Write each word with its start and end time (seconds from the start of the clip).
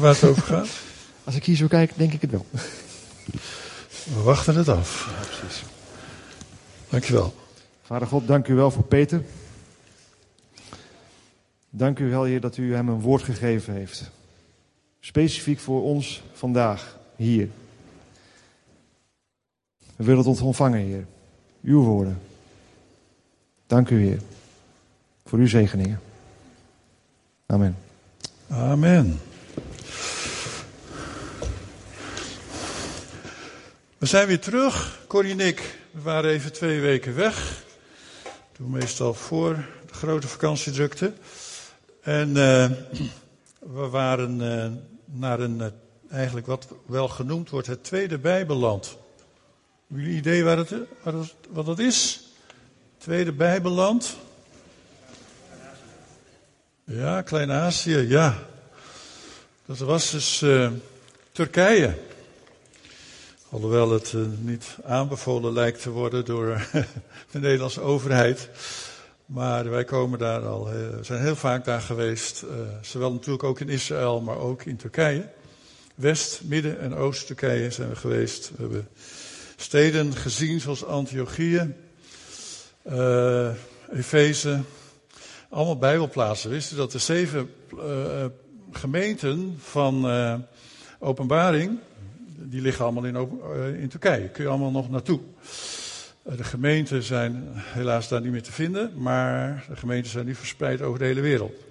Waar 0.00 0.14
het 0.14 0.24
over 0.24 0.42
gaat? 0.42 0.68
Als 1.24 1.34
ik 1.34 1.44
hier 1.44 1.56
zo 1.56 1.66
kijk, 1.66 1.92
denk 1.96 2.12
ik 2.12 2.20
het 2.20 2.30
wel. 2.30 2.46
We 4.04 4.22
wachten 4.22 4.56
het 4.56 4.68
af. 4.68 5.10
Ja, 5.10 5.26
precies. 5.26 5.62
Dankjewel. 6.88 7.34
Vader 7.82 8.08
God, 8.08 8.26
dank 8.26 8.48
u 8.48 8.54
wel 8.54 8.70
voor 8.70 8.82
Peter. 8.82 9.24
Dank 11.70 11.98
u 11.98 12.10
wel, 12.10 12.24
Heer, 12.24 12.40
dat 12.40 12.56
u 12.56 12.74
hem 12.74 12.88
een 12.88 13.00
woord 13.00 13.22
gegeven 13.22 13.74
heeft. 13.74 14.10
Specifiek 15.00 15.58
voor 15.58 15.82
ons 15.82 16.22
vandaag, 16.32 16.98
hier. 17.16 17.48
We 19.96 20.04
willen 20.04 20.28
het 20.28 20.40
ontvangen, 20.40 20.80
Heer. 20.80 21.06
Uw 21.62 21.82
woorden. 21.82 22.20
Dank 23.66 23.90
u, 23.90 24.02
Heer, 24.02 24.20
voor 25.24 25.38
uw 25.38 25.48
zegeningen. 25.48 26.00
Amen. 27.46 27.76
Amen. 28.48 29.20
We 34.00 34.06
zijn 34.06 34.26
weer 34.26 34.40
terug. 34.40 34.98
Corrie 35.06 35.32
en 35.32 35.40
ik 35.40 35.78
we 35.90 36.00
waren 36.00 36.30
even 36.30 36.52
twee 36.52 36.80
weken 36.80 37.14
weg. 37.14 37.62
Toen 38.52 38.70
meestal 38.70 39.14
voor 39.14 39.54
de 39.86 39.94
grote 39.94 40.28
vakantiedrukte. 40.28 41.12
En 42.02 42.28
uh, 42.28 42.70
we 43.58 43.88
waren 43.90 44.40
uh, 44.40 44.66
naar 45.04 45.40
een, 45.40 45.58
uh, 45.58 45.66
eigenlijk 46.10 46.46
wat 46.46 46.66
wel 46.86 47.08
genoemd 47.08 47.50
wordt, 47.50 47.66
het 47.66 47.84
tweede 47.84 48.18
Bijbelland. 48.18 48.96
Hebben 49.86 50.04
jullie 50.04 50.18
idee 50.18 50.44
waar 50.44 50.56
het, 50.56 50.70
het, 51.02 51.34
wat 51.48 51.66
dat 51.66 51.78
is? 51.78 52.22
Tweede 52.98 53.32
Bijbelland? 53.32 54.16
Ja, 56.84 57.22
Klein-Azië, 57.22 57.96
ja. 57.96 58.38
Dat 59.66 59.78
was 59.78 60.10
dus 60.10 60.44
Turkije. 61.32 62.08
Alhoewel 63.50 63.90
het 63.90 64.12
uh, 64.12 64.22
niet 64.38 64.76
aanbevolen 64.84 65.52
lijkt 65.52 65.82
te 65.82 65.90
worden 65.90 66.24
door 66.24 66.66
de 67.32 67.38
Nederlandse 67.38 67.80
overheid. 67.80 68.48
Maar 69.26 69.70
wij 69.70 69.84
komen 69.84 70.18
daar 70.18 70.46
al, 70.46 70.72
uh, 70.72 70.78
zijn 71.00 71.20
heel 71.20 71.36
vaak 71.36 71.64
daar 71.64 71.80
geweest. 71.80 72.42
Uh, 72.42 72.50
zowel 72.80 73.12
natuurlijk 73.12 73.44
ook 73.44 73.60
in 73.60 73.68
Israël, 73.68 74.20
maar 74.20 74.36
ook 74.36 74.64
in 74.64 74.76
Turkije. 74.76 75.28
West, 75.94 76.40
Midden- 76.44 76.80
en 76.80 76.94
Oost-Turkije 76.94 77.70
zijn 77.70 77.88
we 77.88 77.96
geweest. 77.96 78.50
We 78.56 78.62
hebben 78.62 78.88
steden 79.56 80.14
gezien 80.16 80.60
zoals 80.60 80.84
Antiochië, 80.84 81.74
Efeze. 83.92 84.60
Allemaal 85.48 85.78
bijbelplaatsen. 85.78 86.50
Wisten 86.50 86.76
dat 86.76 86.92
de 86.92 86.98
zeven 86.98 87.50
gemeenten 88.72 89.58
van 89.58 90.06
openbaring 90.98 91.78
die 92.42 92.60
liggen 92.60 92.84
allemaal 92.84 93.04
in, 93.04 93.16
in 93.80 93.88
Turkije. 93.88 94.28
Kun 94.28 94.44
je 94.44 94.50
allemaal 94.50 94.70
nog 94.70 94.90
naartoe. 94.90 95.20
De 96.22 96.44
gemeenten 96.44 97.02
zijn 97.02 97.42
helaas 97.54 98.08
daar 98.08 98.20
niet 98.20 98.32
meer 98.32 98.42
te 98.42 98.52
vinden, 98.52 98.92
maar 98.96 99.64
de 99.68 99.76
gemeenten 99.76 100.10
zijn 100.10 100.26
nu 100.26 100.34
verspreid 100.34 100.82
over 100.82 100.98
de 100.98 101.04
hele 101.04 101.20
wereld. 101.20 101.64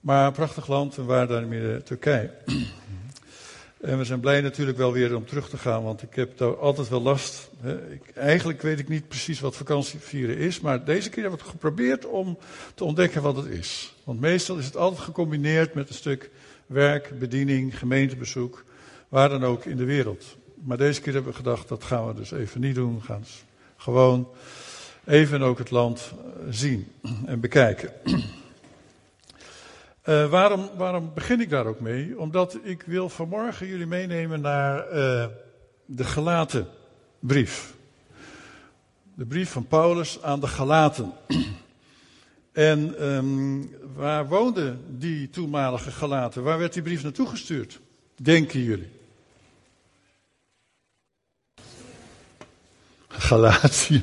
Maar 0.00 0.26
een 0.26 0.32
prachtig 0.32 0.66
land, 0.66 0.96
en 0.96 1.04
waar 1.04 1.26
daar 1.26 1.46
meer 1.46 1.82
Turkije. 1.82 2.30
En 3.80 3.98
we 3.98 4.04
zijn 4.04 4.20
blij 4.20 4.40
natuurlijk 4.40 4.78
wel 4.78 4.92
weer 4.92 5.16
om 5.16 5.26
terug 5.26 5.48
te 5.48 5.58
gaan, 5.58 5.82
want 5.82 6.02
ik 6.02 6.14
heb 6.14 6.38
daar 6.38 6.56
altijd 6.56 6.88
wel 6.88 7.02
last. 7.02 7.50
Ik, 7.90 8.10
eigenlijk 8.14 8.62
weet 8.62 8.78
ik 8.78 8.88
niet 8.88 9.08
precies 9.08 9.40
wat 9.40 9.56
vakantievieren 9.56 10.36
is, 10.36 10.60
maar 10.60 10.84
deze 10.84 11.10
keer 11.10 11.22
hebben 11.22 11.40
we 11.40 11.50
geprobeerd 11.50 12.06
om 12.06 12.38
te 12.74 12.84
ontdekken 12.84 13.22
wat 13.22 13.36
het 13.36 13.46
is. 13.46 13.94
Want 14.04 14.20
meestal 14.20 14.56
is 14.56 14.64
het 14.64 14.76
altijd 14.76 15.02
gecombineerd 15.02 15.74
met 15.74 15.88
een 15.88 15.94
stuk 15.94 16.30
werk, 16.66 17.18
bediening, 17.18 17.78
gemeentebezoek 17.78 18.64
waar 19.08 19.28
dan 19.28 19.44
ook 19.44 19.64
in 19.64 19.76
de 19.76 19.84
wereld. 19.84 20.36
Maar 20.54 20.76
deze 20.76 21.00
keer 21.00 21.12
hebben 21.12 21.30
we 21.30 21.36
gedacht, 21.36 21.68
dat 21.68 21.84
gaan 21.84 22.06
we 22.06 22.14
dus 22.14 22.30
even 22.30 22.60
niet 22.60 22.74
doen. 22.74 22.94
We 22.94 23.04
gaan 23.04 23.24
gewoon 23.76 24.28
even 25.04 25.42
ook 25.42 25.58
het 25.58 25.70
land 25.70 26.12
eh, 26.12 26.46
zien 26.50 26.92
en 27.26 27.40
bekijken. 27.40 27.92
Uh, 30.04 30.30
waarom, 30.36 30.70
waarom 30.76 31.10
begin 31.14 31.40
ik 31.40 31.50
daar 31.50 31.66
ook 31.66 31.80
mee? 31.80 32.18
Omdat 32.18 32.58
ik 32.62 32.82
wil 32.82 33.08
vanmorgen 33.08 33.66
jullie 33.66 33.86
meenemen 33.86 34.40
naar 34.40 34.86
uh, 34.86 35.26
de 35.84 36.04
gelaten 36.04 36.66
brief. 37.18 37.74
De 39.14 39.26
brief 39.26 39.50
van 39.50 39.66
Paulus 39.66 40.22
aan 40.22 40.40
de 40.40 40.46
Galaten. 40.46 41.12
En 42.52 43.06
um, 43.06 43.70
waar 43.94 44.28
woonden 44.28 44.80
die 44.88 45.30
toenmalige 45.30 45.90
Galaten? 45.90 46.42
Waar 46.42 46.58
werd 46.58 46.72
die 46.72 46.82
brief 46.82 47.02
naartoe 47.02 47.26
gestuurd? 47.26 47.80
Denken 48.16 48.62
jullie? 48.62 48.97
Galatië. 53.18 54.02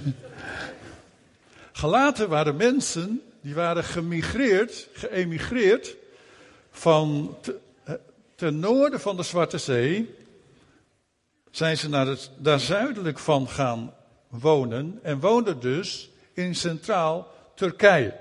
Galaten 1.72 2.30
waren 2.30 2.56
mensen 2.56 3.22
die 3.42 3.56
waren 3.56 3.84
gemigreerd, 3.84 4.88
geëmigreerd 4.94 5.96
van 6.72 7.38
te, 7.42 7.60
ten 8.36 8.60
noorden 8.60 9.00
van 9.00 9.16
de 9.16 9.24
Zwarte 9.24 9.58
Zee. 9.58 10.16
Zijn 11.52 11.78
ze 11.78 11.90
naar 11.90 12.08
het, 12.08 12.32
daar 12.38 12.60
zuidelijk 12.60 13.20
van 13.20 13.48
gaan 13.48 13.94
wonen 14.28 15.00
en 15.02 15.20
woonden 15.20 15.60
dus 15.60 16.10
in 16.34 16.56
centraal 16.56 17.34
Turkije. 17.56 18.14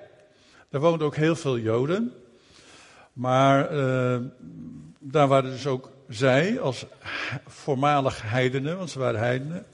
Daar 0.68 0.80
woonden 0.80 1.06
ook 1.06 1.16
heel 1.16 1.36
veel 1.36 1.58
Joden. 1.58 2.12
Maar 3.12 3.72
uh, 3.72 4.16
daar 4.98 5.28
waren 5.28 5.50
dus 5.50 5.66
ook 5.66 5.90
zij 6.08 6.60
als 6.60 6.86
voormalig 7.46 8.22
heidenen, 8.22 8.76
want 8.76 8.90
ze 8.90 8.98
waren 8.98 9.20
heidenen. 9.20 9.66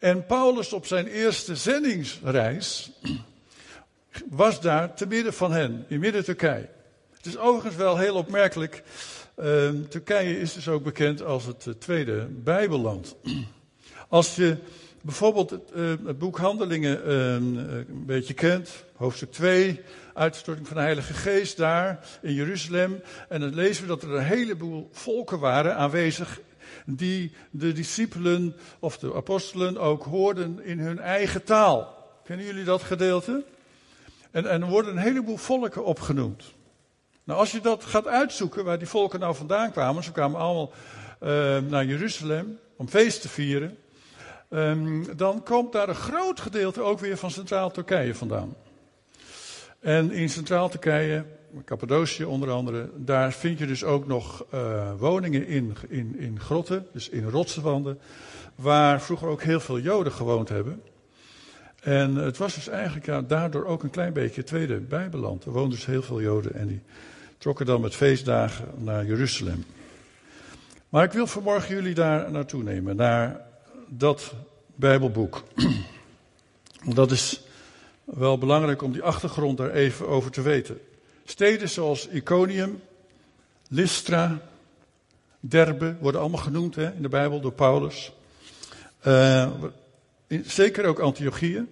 En 0.00 0.26
Paulus 0.26 0.72
op 0.72 0.86
zijn 0.86 1.06
eerste 1.06 1.56
zendingsreis 1.56 2.90
was 4.28 4.60
daar 4.60 4.94
te 4.94 5.06
midden 5.06 5.32
van 5.32 5.52
hen, 5.52 5.84
in 5.88 6.00
midden 6.00 6.24
Turkije. 6.24 6.68
Het 7.16 7.26
is 7.26 7.38
overigens 7.38 7.76
wel 7.76 7.98
heel 7.98 8.14
opmerkelijk. 8.14 8.82
Uh, 9.38 9.70
Turkije 9.88 10.40
is 10.40 10.52
dus 10.52 10.68
ook 10.68 10.82
bekend 10.82 11.22
als 11.22 11.46
het 11.46 11.66
uh, 11.66 11.74
tweede 11.74 12.26
Bijbelland. 12.30 13.16
Als 14.08 14.36
je 14.36 14.56
bijvoorbeeld 15.02 15.50
het, 15.50 15.70
uh, 15.74 15.88
het 16.06 16.18
boek 16.18 16.38
Handelingen 16.38 17.04
ehm, 17.04 17.56
een 17.56 18.04
beetje 18.06 18.34
kent, 18.34 18.84
hoofdstuk 18.94 19.32
2, 19.32 19.80
uitstorting 20.14 20.66
van 20.66 20.76
de 20.76 20.82
Heilige 20.82 21.12
Geest 21.12 21.56
daar 21.56 22.06
in 22.22 22.34
Jeruzalem. 22.34 23.02
En 23.28 23.40
dan 23.40 23.54
lezen 23.54 23.82
we 23.82 23.88
dat 23.88 24.02
er 24.02 24.14
een 24.14 24.24
heleboel 24.24 24.88
volken 24.92 25.38
waren 25.38 25.76
aanwezig 25.76 26.40
die 26.86 27.32
de 27.50 27.72
discipelen 27.72 28.56
of 28.78 28.98
de 28.98 29.14
apostelen 29.14 29.78
ook 29.78 30.04
hoorden 30.04 30.64
in 30.64 30.78
hun 30.78 30.98
eigen 30.98 31.44
taal. 31.44 31.98
Kennen 32.24 32.46
jullie 32.46 32.64
dat 32.64 32.82
gedeelte? 32.82 33.44
En, 34.30 34.46
er 34.46 34.66
worden 34.66 34.90
een 34.90 35.02
heleboel 35.02 35.36
volken 35.36 35.84
opgenoemd. 35.84 36.44
Nou, 37.24 37.38
als 37.38 37.52
je 37.52 37.60
dat 37.60 37.84
gaat 37.84 38.06
uitzoeken, 38.06 38.64
waar 38.64 38.78
die 38.78 38.88
volken 38.88 39.20
nou 39.20 39.34
vandaan 39.34 39.72
kwamen, 39.72 40.02
ze 40.02 40.12
kwamen 40.12 40.40
allemaal 40.40 40.72
uh, 41.22 41.58
naar 41.68 41.84
Jeruzalem 41.84 42.58
om 42.76 42.88
feest 42.88 43.20
te 43.20 43.28
vieren, 43.28 43.76
um, 44.50 45.16
dan 45.16 45.42
komt 45.42 45.72
daar 45.72 45.88
een 45.88 45.94
groot 45.94 46.40
gedeelte 46.40 46.80
ook 46.80 46.98
weer 46.98 47.16
van 47.16 47.30
Centraal 47.30 47.70
Turkije 47.70 48.14
vandaan. 48.14 48.54
En 49.80 50.10
in 50.10 50.30
Centraal 50.30 50.68
Turkije 50.68 51.24
Cappadocië 51.64 52.24
onder 52.24 52.50
andere, 52.50 52.90
daar 52.96 53.32
vind 53.32 53.58
je 53.58 53.66
dus 53.66 53.84
ook 53.84 54.06
nog 54.06 54.44
uh, 54.54 54.92
woningen 54.98 55.46
in, 55.46 55.76
in, 55.88 56.18
in 56.18 56.40
grotten, 56.40 56.86
dus 56.92 57.08
in 57.08 57.28
rotswanden, 57.28 57.98
waar 58.54 59.00
vroeger 59.00 59.28
ook 59.28 59.42
heel 59.42 59.60
veel 59.60 59.78
Joden 59.78 60.12
gewoond 60.12 60.48
hebben. 60.48 60.82
En 61.80 62.14
het 62.14 62.36
was 62.36 62.54
dus 62.54 62.68
eigenlijk 62.68 63.06
ja, 63.06 63.22
daardoor 63.22 63.64
ook 63.64 63.82
een 63.82 63.90
klein 63.90 64.12
beetje 64.12 64.44
tweede 64.44 64.76
Bijbelland. 64.76 65.44
Er 65.44 65.52
woonden 65.52 65.70
dus 65.70 65.86
heel 65.86 66.02
veel 66.02 66.20
Joden 66.20 66.54
en 66.54 66.66
die 66.66 66.80
trokken 67.38 67.66
dan 67.66 67.80
met 67.80 67.94
feestdagen 67.94 68.68
naar 68.76 69.06
Jeruzalem. 69.06 69.64
Maar 70.88 71.04
ik 71.04 71.12
wil 71.12 71.26
vanmorgen 71.26 71.74
jullie 71.74 71.94
daar 71.94 72.30
naartoe 72.30 72.62
nemen, 72.62 72.96
naar 72.96 73.40
dat 73.88 74.34
Bijbelboek. 74.74 75.42
Dat 76.94 77.10
is 77.10 77.42
wel 78.04 78.38
belangrijk 78.38 78.82
om 78.82 78.92
die 78.92 79.02
achtergrond 79.02 79.58
daar 79.58 79.70
even 79.70 80.08
over 80.08 80.30
te 80.30 80.42
weten. 80.42 80.80
Steden 81.30 81.68
zoals 81.68 82.08
Iconium, 82.08 82.82
Lystra, 83.68 84.40
Derbe 85.40 85.96
worden 86.00 86.20
allemaal 86.20 86.40
genoemd 86.40 86.74
hè, 86.74 86.92
in 86.92 87.02
de 87.02 87.08
Bijbel 87.08 87.40
door 87.40 87.52
Paulus. 87.52 88.12
Uh, 89.06 89.50
zeker 90.28 90.84
ook 90.84 90.98
Antiochië, 90.98 91.66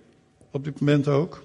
op 0.50 0.64
dit 0.64 0.80
moment 0.80 1.08
ook, 1.08 1.44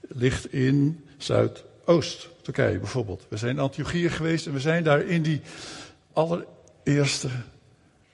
ligt 0.00 0.52
in 0.52 1.04
Zuidoost-Turkije 1.16 2.78
bijvoorbeeld. 2.78 3.26
We 3.28 3.36
zijn 3.36 3.50
in 3.50 3.62
Antiochië 3.62 4.08
geweest 4.08 4.46
en 4.46 4.52
we 4.52 4.60
zijn 4.60 4.84
daar 4.84 5.00
in 5.00 5.22
die 5.22 5.40
allereerste 6.12 7.28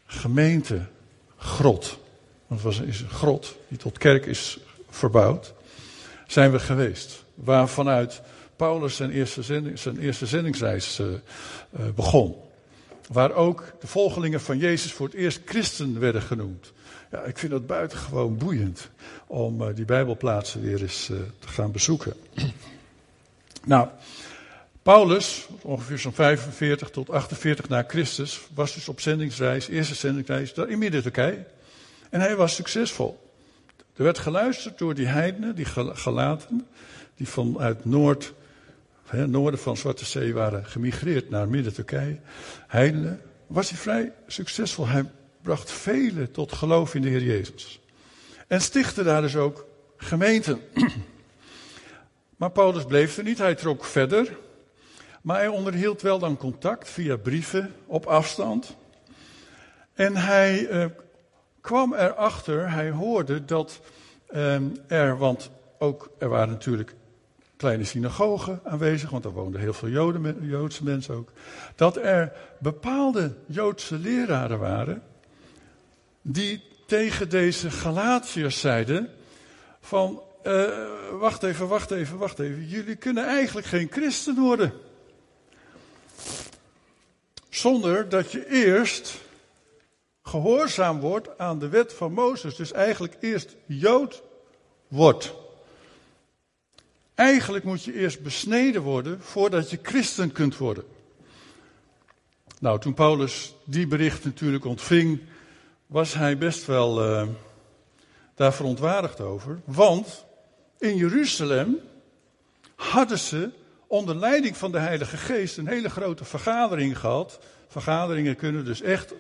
gemeente 0.06 0.86
grot. 1.36 1.98
Want 2.46 2.62
het 2.62 2.76
was 2.76 2.80
is 2.80 3.00
een 3.00 3.10
grot 3.10 3.56
die 3.68 3.78
tot 3.78 3.98
kerk 3.98 4.26
is 4.26 4.58
verbouwd. 4.90 5.54
Zijn 6.26 6.50
we 6.50 6.58
geweest. 6.58 7.24
Waar 7.34 7.68
vanuit 7.68 8.22
Paulus 8.60 8.96
zijn 8.96 9.10
eerste, 9.10 9.42
zending, 9.42 9.78
zijn 9.78 9.98
eerste 9.98 10.26
zendingsreis 10.26 10.98
uh, 10.98 11.06
begon. 11.94 12.36
Waar 13.08 13.32
ook 13.32 13.72
de 13.80 13.86
volgelingen 13.86 14.40
van 14.40 14.58
Jezus 14.58 14.92
voor 14.92 15.06
het 15.06 15.14
eerst 15.14 15.40
christen 15.44 16.00
werden 16.00 16.22
genoemd. 16.22 16.72
Ja, 17.10 17.22
ik 17.22 17.38
vind 17.38 17.52
dat 17.52 17.66
buitengewoon 17.66 18.36
boeiend 18.36 18.88
om 19.26 19.62
uh, 19.62 19.68
die 19.74 19.84
Bijbelplaatsen 19.84 20.60
weer 20.62 20.82
eens 20.82 21.06
te 21.38 21.48
gaan 21.48 21.72
bezoeken. 21.72 22.14
nou, 23.64 23.88
Paulus, 24.82 25.46
ongeveer 25.62 25.98
zo'n 25.98 26.12
45 26.12 26.90
tot 26.90 27.10
48 27.10 27.68
na 27.68 27.84
Christus, 27.88 28.40
was 28.54 28.74
dus 28.74 28.88
op 28.88 29.00
zendingsreis, 29.00 29.68
eerste 29.68 29.94
zendingsreis, 29.94 30.52
in 30.52 30.78
Midden-Turkije. 30.78 31.44
En 32.10 32.20
hij 32.20 32.36
was 32.36 32.54
succesvol. 32.54 33.30
Er 33.96 34.04
werd 34.04 34.18
geluisterd 34.18 34.78
door 34.78 34.94
die 34.94 35.06
heidenen, 35.06 35.54
die 35.54 35.66
gelaten, 35.94 36.66
die 37.16 37.28
vanuit 37.28 37.84
Noord, 37.84 38.32
noorden 39.10 39.60
van 39.60 39.76
Zwarte 39.76 40.04
Zee 40.04 40.34
waren 40.34 40.66
gemigreerd 40.66 41.30
naar 41.30 41.48
Midden-Turkije. 41.48 42.18
Heidenen, 42.66 43.20
was 43.46 43.70
hij 43.70 43.78
vrij 43.78 44.12
succesvol. 44.26 44.86
Hij 44.86 45.10
bracht 45.42 45.70
velen 45.70 46.30
tot 46.30 46.52
geloof 46.52 46.94
in 46.94 47.02
de 47.02 47.08
Heer 47.08 47.22
Jezus. 47.22 47.80
En 48.46 48.60
stichtte 48.60 49.02
daar 49.02 49.22
dus 49.22 49.36
ook 49.36 49.66
gemeenten. 49.96 50.60
Maar 52.36 52.50
Paulus 52.50 52.84
bleef 52.84 53.16
er 53.16 53.24
niet, 53.24 53.38
hij 53.38 53.54
trok 53.54 53.84
verder. 53.84 54.36
Maar 55.22 55.36
hij 55.36 55.48
onderhield 55.48 56.02
wel 56.02 56.18
dan 56.18 56.36
contact 56.36 56.88
via 56.88 57.16
brieven 57.16 57.74
op 57.86 58.06
afstand. 58.06 58.76
En 59.94 60.16
hij 60.16 60.68
uh, 60.70 60.84
kwam 61.60 61.94
erachter, 61.94 62.70
hij 62.70 62.90
hoorde 62.90 63.44
dat 63.44 63.80
um, 64.34 64.76
er, 64.86 65.18
want 65.18 65.50
ook 65.78 66.10
er 66.18 66.28
waren 66.28 66.48
natuurlijk 66.48 66.94
kleine 67.60 67.84
synagogen 67.84 68.60
aanwezig, 68.64 69.10
want 69.10 69.24
er 69.24 69.30
woonden 69.32 69.60
heel 69.60 69.72
veel 69.72 69.88
Joden, 69.88 70.46
Joodse 70.48 70.84
mensen 70.84 71.14
ook. 71.14 71.32
Dat 71.74 71.96
er 71.96 72.32
bepaalde 72.58 73.34
Joodse 73.46 73.98
leraren 73.98 74.58
waren 74.58 75.02
die 76.22 76.62
tegen 76.86 77.28
deze 77.28 77.70
Galatiërs 77.70 78.60
zeiden 78.60 79.08
van, 79.80 80.22
uh, 80.44 80.68
wacht 81.18 81.42
even, 81.42 81.68
wacht 81.68 81.90
even, 81.90 82.18
wacht 82.18 82.38
even, 82.38 82.66
jullie 82.66 82.96
kunnen 82.96 83.26
eigenlijk 83.26 83.66
geen 83.66 83.88
christen 83.90 84.34
worden. 84.34 84.72
Zonder 87.48 88.08
dat 88.08 88.32
je 88.32 88.48
eerst 88.48 89.18
gehoorzaam 90.22 91.00
wordt 91.00 91.38
aan 91.38 91.58
de 91.58 91.68
wet 91.68 91.92
van 91.92 92.12
Mozes. 92.12 92.56
Dus 92.56 92.72
eigenlijk 92.72 93.16
eerst 93.20 93.56
Jood 93.66 94.22
wordt. 94.88 95.39
Eigenlijk 97.20 97.64
moet 97.64 97.84
je 97.84 97.94
eerst 97.94 98.22
besneden 98.22 98.82
worden 98.82 99.20
voordat 99.22 99.70
je 99.70 99.78
christen 99.82 100.32
kunt 100.32 100.56
worden. 100.56 100.84
Nou, 102.60 102.80
toen 102.80 102.94
Paulus 102.94 103.54
die 103.64 103.86
bericht 103.86 104.24
natuurlijk 104.24 104.64
ontving, 104.64 105.20
was 105.86 106.14
hij 106.14 106.38
best 106.38 106.66
wel 106.66 107.04
uh, 107.04 107.28
daar 108.34 108.54
verontwaardigd 108.54 109.20
over. 109.20 109.60
Want 109.64 110.24
in 110.78 110.96
Jeruzalem 110.96 111.76
hadden 112.74 113.18
ze 113.18 113.50
onder 113.86 114.16
leiding 114.16 114.56
van 114.56 114.72
de 114.72 114.78
Heilige 114.78 115.16
Geest 115.16 115.56
een 115.56 115.68
hele 115.68 115.90
grote 115.90 116.24
vergadering 116.24 116.98
gehad. 116.98 117.40
Vergaderingen 117.68 118.36
kunnen 118.36 118.64
dus 118.64 118.80
echt 118.80 119.14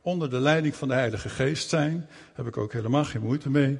onder 0.00 0.30
de 0.30 0.40
leiding 0.40 0.76
van 0.76 0.88
de 0.88 0.94
Heilige 0.94 1.28
Geest 1.28 1.68
zijn. 1.68 1.96
Daar 2.08 2.36
heb 2.36 2.46
ik 2.46 2.56
ook 2.56 2.72
helemaal 2.72 3.04
geen 3.04 3.22
moeite 3.22 3.50
mee. 3.50 3.78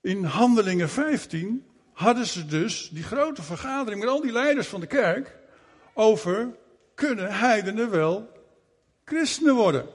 In 0.00 0.24
Handelingen 0.24 0.88
15 0.88 1.67
hadden 1.98 2.26
ze 2.26 2.46
dus 2.46 2.88
die 2.92 3.02
grote 3.02 3.42
vergadering 3.42 4.00
met 4.00 4.10
al 4.10 4.20
die 4.20 4.32
leiders 4.32 4.66
van 4.66 4.80
de 4.80 4.86
kerk 4.86 5.36
over 5.94 6.48
kunnen 6.94 7.38
heidenen 7.38 7.90
wel 7.90 8.32
christenen 9.04 9.54
worden? 9.54 9.86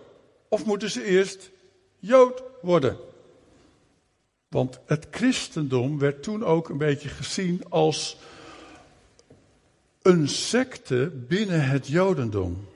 Of 0.47 0.65
moeten 0.65 0.89
ze 0.89 1.03
eerst 1.03 1.51
Jood 1.99 2.43
worden? 2.61 2.97
Want 4.47 4.79
het 4.85 5.07
christendom 5.11 5.99
werd 5.99 6.23
toen 6.23 6.43
ook 6.43 6.69
een 6.69 6.77
beetje 6.77 7.09
gezien 7.09 7.61
als 7.69 8.17
een 10.01 10.27
secte 10.27 11.11
binnen 11.27 11.67
het 11.67 11.87
Jodendom. 11.87 12.67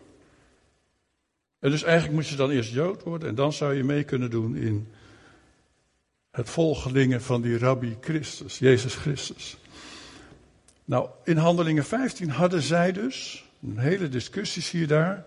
En 1.59 1.71
dus 1.71 1.83
eigenlijk 1.83 2.15
moet 2.15 2.27
je 2.27 2.35
dan 2.35 2.49
eerst 2.49 2.71
Jood 2.71 3.03
worden 3.03 3.29
en 3.29 3.35
dan 3.35 3.53
zou 3.53 3.73
je 3.73 3.83
mee 3.83 4.03
kunnen 4.03 4.29
doen 4.29 4.55
in 4.55 4.91
het 6.37 6.49
volgelingen 6.49 7.21
van 7.21 7.41
die 7.41 7.57
rabbi 7.57 7.97
Christus, 8.01 8.59
Jezus 8.59 8.95
Christus. 8.95 9.57
Nou, 10.85 11.09
in 11.23 11.37
Handelingen 11.37 11.85
15 11.85 12.29
hadden 12.29 12.61
zij 12.61 12.91
dus, 12.91 13.45
een 13.63 13.77
hele 13.77 14.09
discussie 14.09 14.79
je 14.79 14.87
daar, 14.87 15.25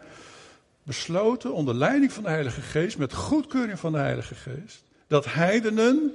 besloten 0.83 1.53
onder 1.53 1.75
leiding 1.75 2.13
van 2.13 2.23
de 2.23 2.29
Heilige 2.29 2.61
Geest, 2.61 2.99
met 2.99 3.15
goedkeuring 3.15 3.79
van 3.79 3.93
de 3.93 3.99
Heilige 3.99 4.35
Geest, 4.35 4.83
dat 5.07 5.25
heidenen 5.25 6.15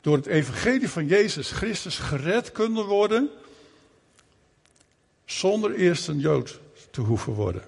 door 0.00 0.16
het 0.16 0.26
evangelie 0.26 0.88
van 0.88 1.06
Jezus 1.06 1.50
Christus 1.50 1.98
gered 1.98 2.52
kunnen 2.52 2.84
worden 2.84 3.30
zonder 5.24 5.74
eerst 5.74 6.08
een 6.08 6.20
Jood 6.20 6.60
te 6.90 7.00
hoeven 7.00 7.32
worden. 7.32 7.62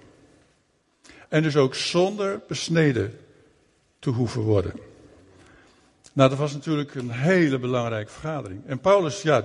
En 1.29 1.43
dus 1.43 1.57
ook 1.57 1.75
zonder 1.75 2.41
besneden 2.49 3.19
te 4.05 4.11
hoeven 4.11 4.43
worden. 4.43 4.73
Nou, 6.13 6.29
dat 6.29 6.39
was 6.39 6.53
natuurlijk 6.53 6.95
een 6.95 7.11
hele 7.11 7.59
belangrijke 7.59 8.11
vergadering. 8.11 8.63
En 8.67 8.81
Paulus, 8.81 9.23
ja, 9.23 9.41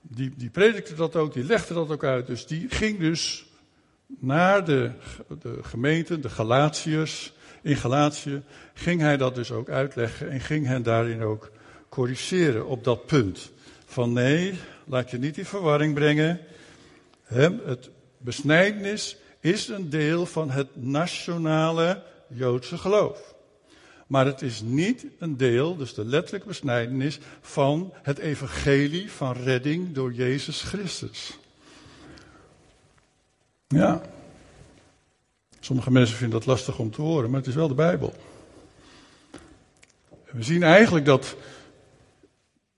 die, 0.00 0.34
die, 0.36 0.50
predikte 0.50 0.94
dat 0.94 1.16
ook, 1.16 1.32
die 1.32 1.44
legde 1.44 1.74
dat 1.74 1.90
ook 1.90 2.04
uit. 2.04 2.26
Dus 2.26 2.46
die 2.46 2.66
ging 2.68 2.98
dus 2.98 3.46
naar 4.06 4.64
de, 4.64 4.90
de 5.40 5.58
gemeenten, 5.62 6.20
de 6.20 6.28
Galatiërs, 6.28 7.32
in 7.62 7.76
Galatië, 7.76 8.42
ging 8.74 9.00
hij 9.00 9.16
dat 9.16 9.34
dus 9.34 9.50
ook 9.50 9.68
uitleggen 9.68 10.30
en 10.30 10.40
ging 10.40 10.66
hen 10.66 10.82
daarin 10.82 11.22
ook 11.22 11.50
corrigeren 11.88 12.66
op 12.66 12.84
dat 12.84 13.06
punt. 13.06 13.50
Van 13.84 14.12
nee, 14.12 14.58
laat 14.84 15.10
je 15.10 15.18
niet 15.18 15.38
in 15.38 15.44
verwarring 15.44 15.94
brengen. 15.94 16.40
Het 17.24 17.90
besnijdenis 18.18 19.16
is 19.40 19.68
een 19.68 19.90
deel 19.90 20.26
van 20.26 20.50
het 20.50 20.68
nationale 20.72 22.02
Joodse 22.28 22.78
geloof. 22.78 23.33
Maar 24.14 24.26
het 24.26 24.42
is 24.42 24.60
niet 24.60 25.06
een 25.18 25.36
deel, 25.36 25.76
dus 25.76 25.94
de 25.94 26.04
letterlijke 26.04 26.46
besnijdenis, 26.48 27.18
van 27.40 27.92
het 28.02 28.18
evangelie 28.18 29.12
van 29.12 29.32
redding 29.32 29.92
door 29.92 30.12
Jezus 30.12 30.62
Christus. 30.62 31.38
Ja. 33.68 34.02
Sommige 35.60 35.90
mensen 35.90 36.16
vinden 36.16 36.38
dat 36.38 36.46
lastig 36.46 36.78
om 36.78 36.90
te 36.90 37.02
horen, 37.02 37.30
maar 37.30 37.38
het 37.38 37.48
is 37.48 37.54
wel 37.54 37.68
de 37.68 37.74
Bijbel. 37.74 38.14
We 40.30 40.42
zien 40.42 40.62
eigenlijk 40.62 41.04
dat 41.04 41.36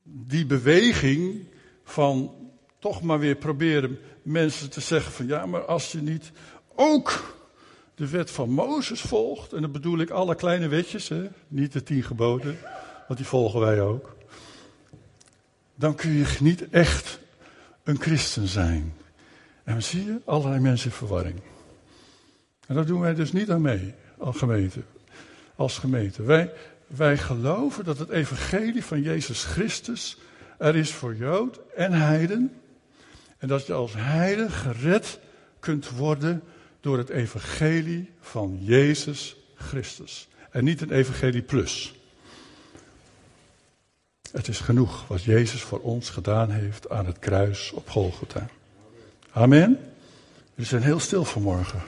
die 0.03 0.47
beweging 0.47 1.47
van 1.85 2.35
toch 2.79 3.03
maar 3.03 3.19
weer 3.19 3.37
proberen 3.37 3.99
mensen 4.23 4.71
te 4.71 4.81
zeggen 4.81 5.13
van 5.13 5.27
ja, 5.27 5.47
maar 5.47 5.65
als 5.65 5.93
je 5.93 5.99
niet 5.99 6.31
ook 6.75 7.36
de 7.97 8.09
wet 8.09 8.31
van 8.31 8.51
Mozes 8.51 9.01
volgt, 9.01 9.53
en 9.53 9.61
dan 9.61 9.73
bedoel 9.73 9.99
ik 9.99 10.11
alle 10.11 10.35
kleine 10.35 10.69
wetjes, 10.69 11.09
hè, 11.09 11.29
niet 11.49 11.73
de 11.73 11.83
tien 11.83 12.03
geboden, 12.03 12.59
want 13.07 13.19
die 13.19 13.29
volgen 13.29 13.61
wij 13.61 13.81
ook, 13.81 14.17
dan 15.75 15.95
kun 15.95 16.11
je 16.11 16.37
niet 16.41 16.69
echt 16.69 17.19
een 17.85 18.01
christen 18.01 18.49
zijn. 18.49 18.95
En 19.65 19.73
dan 19.73 19.83
zie 19.83 20.05
je 20.05 20.21
allerlei 20.25 20.61
mensen 20.61 20.91
in 20.91 20.97
verwarring. 20.97 21.41
En 22.67 22.75
daar 22.75 22.87
doen 22.87 23.01
wij 23.01 23.15
dus 23.15 23.33
niet 23.33 23.51
aan 23.51 23.61
mee, 23.61 23.95
als 24.19 24.37
gemeente. 24.37 24.81
Als 25.57 25.79
gemeente. 25.79 26.23
Wij, 26.23 26.53
wij 26.87 27.19
geloven 27.19 27.85
dat 27.85 27.99
het 27.99 28.09
evangelie 28.09 28.85
van 28.85 29.03
Jezus 29.03 29.45
Christus 29.45 30.19
er 30.59 30.77
is 30.77 30.93
voor 30.93 31.15
Jood 31.17 31.61
en 31.77 31.93
Heiden. 31.93 32.53
En 33.39 33.49
dat 33.49 33.67
je 33.67 33.73
als 33.73 33.93
Heiden 33.97 34.51
gered 34.51 35.19
kunt 35.61 35.91
worden 35.91 36.43
door 36.81 36.99
het 36.99 37.09
evangelie 37.09 38.11
van 38.21 38.59
Jezus 38.61 39.37
Christus. 39.55 40.29
En 40.51 40.65
niet 40.65 40.81
een 40.81 40.93
evangelie 40.93 41.43
plus. 41.43 41.95
Het 44.31 44.49
is 44.49 44.61
genoeg 44.61 45.07
wat 45.07 45.23
Jezus 45.23 45.63
voor 45.63 45.81
ons 45.81 46.11
gedaan 46.11 46.51
heeft 46.51 46.89
aan 46.89 47.07
het 47.07 47.19
kruis 47.19 47.73
op 47.73 47.91
Golgotha. 47.91 48.49
Amen. 49.33 49.79
We 50.55 50.65
zijn 50.65 50.83
heel 50.83 51.01
stil 51.01 51.25
vanmorgen. 51.25 51.81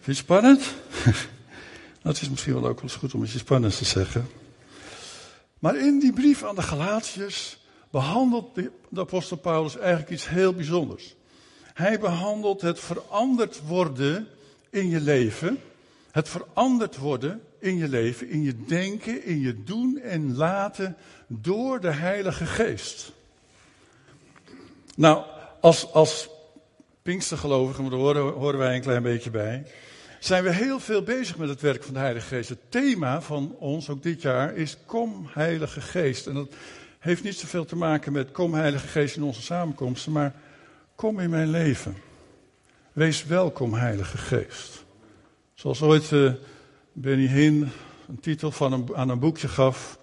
Vind 0.00 0.04
je 0.04 0.10
het 0.10 0.16
spannend? 0.16 0.74
Dat 2.02 2.20
is 2.20 2.28
misschien 2.30 2.52
wel 2.52 2.66
ook 2.66 2.74
wel 2.74 2.82
eens 2.82 2.94
goed 2.94 3.14
om 3.14 3.22
iets 3.22 3.38
spannends 3.38 3.78
te 3.78 3.84
zeggen. 3.84 4.28
Maar 5.58 5.76
in 5.76 5.98
die 5.98 6.12
brief 6.12 6.44
aan 6.44 6.54
de 6.54 6.62
Galatiërs 6.62 7.58
behandelt 7.90 8.54
de, 8.54 8.70
de 8.88 9.00
apostel 9.00 9.36
Paulus 9.36 9.76
eigenlijk 9.76 10.10
iets 10.10 10.28
heel 10.28 10.52
bijzonders. 10.52 11.14
Hij 11.76 11.98
behandelt 11.98 12.60
het 12.60 12.80
veranderd 12.80 13.60
worden 13.66 14.28
in 14.70 14.88
je 14.88 15.00
leven. 15.00 15.58
Het 16.10 16.28
veranderd 16.28 16.96
worden 16.96 17.42
in 17.58 17.76
je 17.76 17.88
leven, 17.88 18.28
in 18.28 18.42
je 18.42 18.64
denken, 18.64 19.24
in 19.24 19.40
je 19.40 19.62
doen 19.64 19.98
en 19.98 20.36
laten 20.36 20.96
door 21.26 21.80
de 21.80 21.90
Heilige 21.90 22.46
Geest. 22.46 23.12
Nou, 24.94 25.24
als, 25.60 25.92
als 25.92 26.28
Pinkstergelovigen, 27.02 27.90
daar 27.90 27.98
horen, 27.98 28.32
horen 28.32 28.58
wij 28.58 28.74
een 28.74 28.80
klein 28.80 29.02
beetje 29.02 29.30
bij, 29.30 29.66
zijn 30.20 30.44
we 30.44 30.52
heel 30.52 30.80
veel 30.80 31.02
bezig 31.02 31.36
met 31.36 31.48
het 31.48 31.60
werk 31.60 31.84
van 31.84 31.94
de 31.94 32.00
Heilige 32.00 32.26
Geest. 32.26 32.48
Het 32.48 32.70
thema 32.70 33.22
van 33.22 33.54
ons, 33.58 33.88
ook 33.88 34.02
dit 34.02 34.22
jaar, 34.22 34.54
is 34.54 34.76
Kom 34.86 35.26
Heilige 35.30 35.80
Geest. 35.80 36.26
En 36.26 36.34
dat 36.34 36.52
heeft 36.98 37.22
niet 37.22 37.38
zoveel 37.38 37.64
te 37.64 37.76
maken 37.76 38.12
met 38.12 38.30
Kom 38.32 38.54
Heilige 38.54 38.86
Geest 38.86 39.16
in 39.16 39.22
onze 39.22 39.42
samenkomsten, 39.42 40.12
maar 40.12 40.34
Kom 40.96 41.20
in 41.20 41.30
mijn 41.30 41.50
leven. 41.50 41.96
Wees 42.92 43.24
welkom, 43.24 43.74
Heilige 43.74 44.18
Geest. 44.18 44.84
Zoals 45.54 45.82
ooit 45.82 46.10
uh, 46.10 46.32
Benny 46.92 47.26
Hinn 47.26 47.68
een 48.08 48.20
titel 48.20 48.50
van 48.50 48.72
een, 48.72 48.88
aan 48.94 49.08
een 49.08 49.18
boekje 49.18 49.48
gaf. 49.48 49.98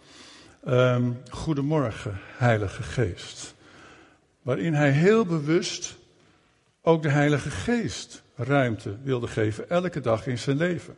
Um, 0.68 1.22
Goedemorgen, 1.30 2.20
Heilige 2.38 2.84
Geest. 2.84 3.54
Waarin 4.42 4.74
hij 4.74 4.92
heel 4.92 5.26
bewust 5.26 5.96
ook 6.82 7.02
de 7.02 7.10
Heilige 7.10 7.52
Geest 7.52 8.24
ruimte 8.36 8.98
wilde 9.04 9.28
geven, 9.28 9.70
elke 9.70 10.00
dag 10.00 10.28
in 10.28 10.38
zijn 10.38 10.58
leven. 10.58 10.96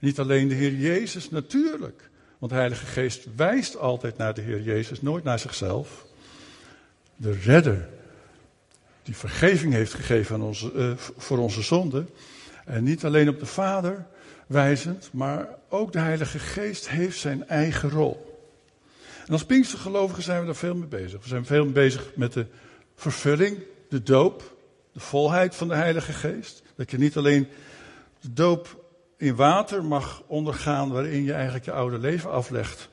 Niet 0.00 0.18
alleen 0.18 0.48
de 0.48 0.54
Heer 0.54 0.74
Jezus, 0.74 1.30
natuurlijk. 1.30 2.10
Want 2.38 2.52
de 2.52 2.58
Heilige 2.58 2.86
Geest 2.86 3.26
wijst 3.36 3.76
altijd 3.76 4.16
naar 4.16 4.34
de 4.34 4.40
Heer 4.42 4.62
Jezus, 4.62 5.02
nooit 5.02 5.24
naar 5.24 5.38
zichzelf. 5.38 6.06
De 7.16 7.32
redder, 7.32 7.88
die 9.08 9.16
vergeving 9.16 9.72
heeft 9.72 9.94
gegeven 9.94 10.34
aan 10.34 10.42
onze, 10.42 10.72
uh, 10.72 10.92
voor 10.96 11.38
onze 11.38 11.62
zonden. 11.62 12.08
En 12.64 12.84
niet 12.84 13.04
alleen 13.04 13.28
op 13.28 13.38
de 13.38 13.46
Vader 13.46 14.06
wijzend, 14.46 15.08
maar 15.12 15.48
ook 15.68 15.92
de 15.92 15.98
Heilige 15.98 16.38
Geest 16.38 16.88
heeft 16.88 17.18
zijn 17.18 17.48
eigen 17.48 17.90
rol. 17.90 18.40
En 19.26 19.32
als 19.32 19.44
Pinkstergelovigen 19.44 20.22
zijn 20.22 20.40
we 20.40 20.46
daar 20.46 20.54
veel 20.54 20.74
mee 20.74 20.88
bezig. 20.88 21.22
We 21.22 21.28
zijn 21.28 21.44
veel 21.44 21.64
mee 21.64 21.72
bezig 21.72 22.10
met 22.14 22.32
de 22.32 22.46
vervulling, 22.94 23.58
de 23.88 24.02
doop, 24.02 24.56
de 24.92 25.00
volheid 25.00 25.54
van 25.54 25.68
de 25.68 25.74
Heilige 25.74 26.12
Geest. 26.12 26.62
Dat 26.76 26.90
je 26.90 26.98
niet 26.98 27.16
alleen 27.16 27.48
de 28.20 28.32
doop 28.32 28.84
in 29.16 29.34
water 29.34 29.84
mag 29.84 30.22
ondergaan 30.26 30.90
waarin 30.90 31.24
je 31.24 31.32
eigenlijk 31.32 31.64
je 31.64 31.72
oude 31.72 31.98
leven 31.98 32.30
aflegt. 32.30 32.88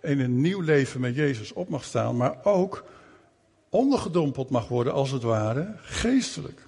En 0.00 0.18
een 0.18 0.40
nieuw 0.40 0.60
leven 0.60 1.00
met 1.00 1.14
Jezus 1.14 1.52
op 1.52 1.68
mag 1.68 1.84
staan, 1.84 2.16
maar 2.16 2.44
ook 2.44 2.84
ondergedompeld 3.70 4.50
mag 4.50 4.68
worden 4.68 4.92
als 4.92 5.10
het 5.10 5.22
ware, 5.22 5.74
geestelijk. 5.80 6.66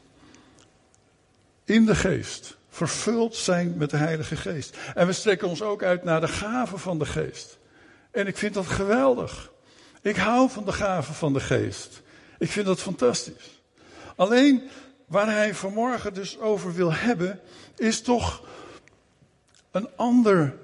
In 1.65 1.87
de 1.87 1.95
geest. 1.95 2.57
Vervuld 2.69 3.37
zijn 3.37 3.77
met 3.77 3.91
de 3.91 3.97
Heilige 3.97 4.37
Geest. 4.37 4.77
En 4.95 5.07
we 5.07 5.13
strekken 5.13 5.49
ons 5.49 5.63
ook 5.63 5.83
uit 5.83 6.05
naar 6.05 6.21
de 6.21 6.29
gaven 6.29 6.79
van 6.79 6.99
de 6.99 7.07
Geest. 7.07 7.59
En 8.11 8.27
ik 8.27 8.37
vind 8.37 8.55
dat 8.55 8.67
geweldig. 8.67 9.51
Ik 10.03 10.17
hou 10.17 10.51
van 10.51 10.65
de 10.65 10.73
gaven 10.73 11.15
van 11.15 11.33
de 11.33 11.41
Geest. 11.41 12.03
Ik 12.39 12.51
vind 12.51 12.67
dat 12.67 12.81
fantastisch. 12.81 13.63
Alleen 14.17 14.63
waar 15.07 15.31
hij 15.31 15.55
vanmorgen 15.55 16.15
dus 16.15 16.39
over 16.39 16.75
wil 16.75 16.93
hebben, 16.93 17.41
is 17.77 18.03
toch 18.03 18.43
een 19.71 19.89
ander 19.97 20.57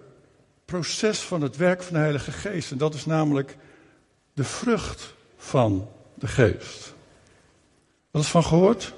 proces 0.64 1.18
van 1.18 1.42
het 1.42 1.56
werk 1.56 1.82
van 1.82 1.94
de 1.94 2.00
Heilige 2.00 2.32
Geest. 2.32 2.70
En 2.70 2.78
dat 2.78 2.94
is 2.94 3.06
namelijk 3.06 3.56
de 4.32 4.44
vrucht 4.44 5.14
van 5.36 5.88
de 6.20 6.28
Geest. 6.28 6.94
Wat 8.10 8.22
is 8.22 8.28
van 8.28 8.44
gehoord? 8.44 8.94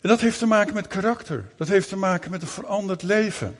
En 0.00 0.08
dat 0.12 0.20
heeft 0.20 0.38
te 0.38 0.46
maken 0.46 0.74
met 0.74 0.86
karakter. 0.86 1.44
Dat 1.56 1.68
heeft 1.68 1.88
te 1.88 1.96
maken 1.96 2.30
met 2.30 2.42
een 2.42 2.48
veranderd 2.48 3.02
leven. 3.02 3.56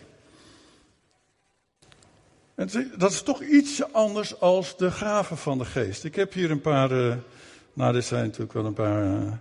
En 2.54 2.92
dat 2.96 3.12
is 3.12 3.22
toch 3.22 3.42
ietsje 3.42 3.88
anders 3.92 4.40
als 4.40 4.76
de 4.76 4.90
gaven 4.90 5.36
van 5.36 5.58
de 5.58 5.64
geest. 5.64 6.04
Ik 6.04 6.14
heb 6.14 6.32
hier 6.32 6.50
een 6.50 6.60
paar, 6.60 6.92
uh, 6.92 7.14
nou 7.72 7.92
dit 7.92 8.04
zijn 8.04 8.24
natuurlijk 8.24 8.52
wel 8.52 8.64
een 8.64 8.72
paar 8.72 9.04
uh, 9.04 9.32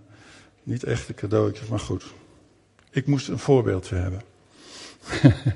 niet 0.62 0.84
echte 0.84 1.14
cadeautjes, 1.14 1.68
maar 1.68 1.80
goed. 1.80 2.04
Ik 2.90 3.06
moest 3.06 3.28
een 3.28 3.38
voorbeeldje 3.38 3.94
hebben. 3.94 4.22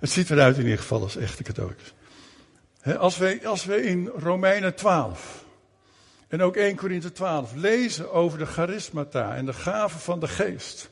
Het 0.00 0.10
ziet 0.10 0.30
eruit 0.30 0.56
in 0.56 0.62
ieder 0.62 0.78
geval 0.78 1.02
als 1.02 1.16
echte 1.16 1.42
cadeautjes. 1.42 1.94
als, 2.98 3.16
wij, 3.16 3.46
als 3.46 3.64
we 3.64 3.82
in 3.82 4.06
Romeinen 4.16 4.74
12 4.74 5.43
en 6.28 6.42
ook 6.42 6.56
1 6.56 6.76
Korinthe 6.76 7.12
12 7.12 7.54
lezen 7.54 8.12
over 8.12 8.38
de 8.38 8.46
charismata 8.46 9.36
en 9.36 9.46
de 9.46 9.52
gaven 9.52 10.00
van 10.00 10.20
de 10.20 10.28
geest, 10.28 10.90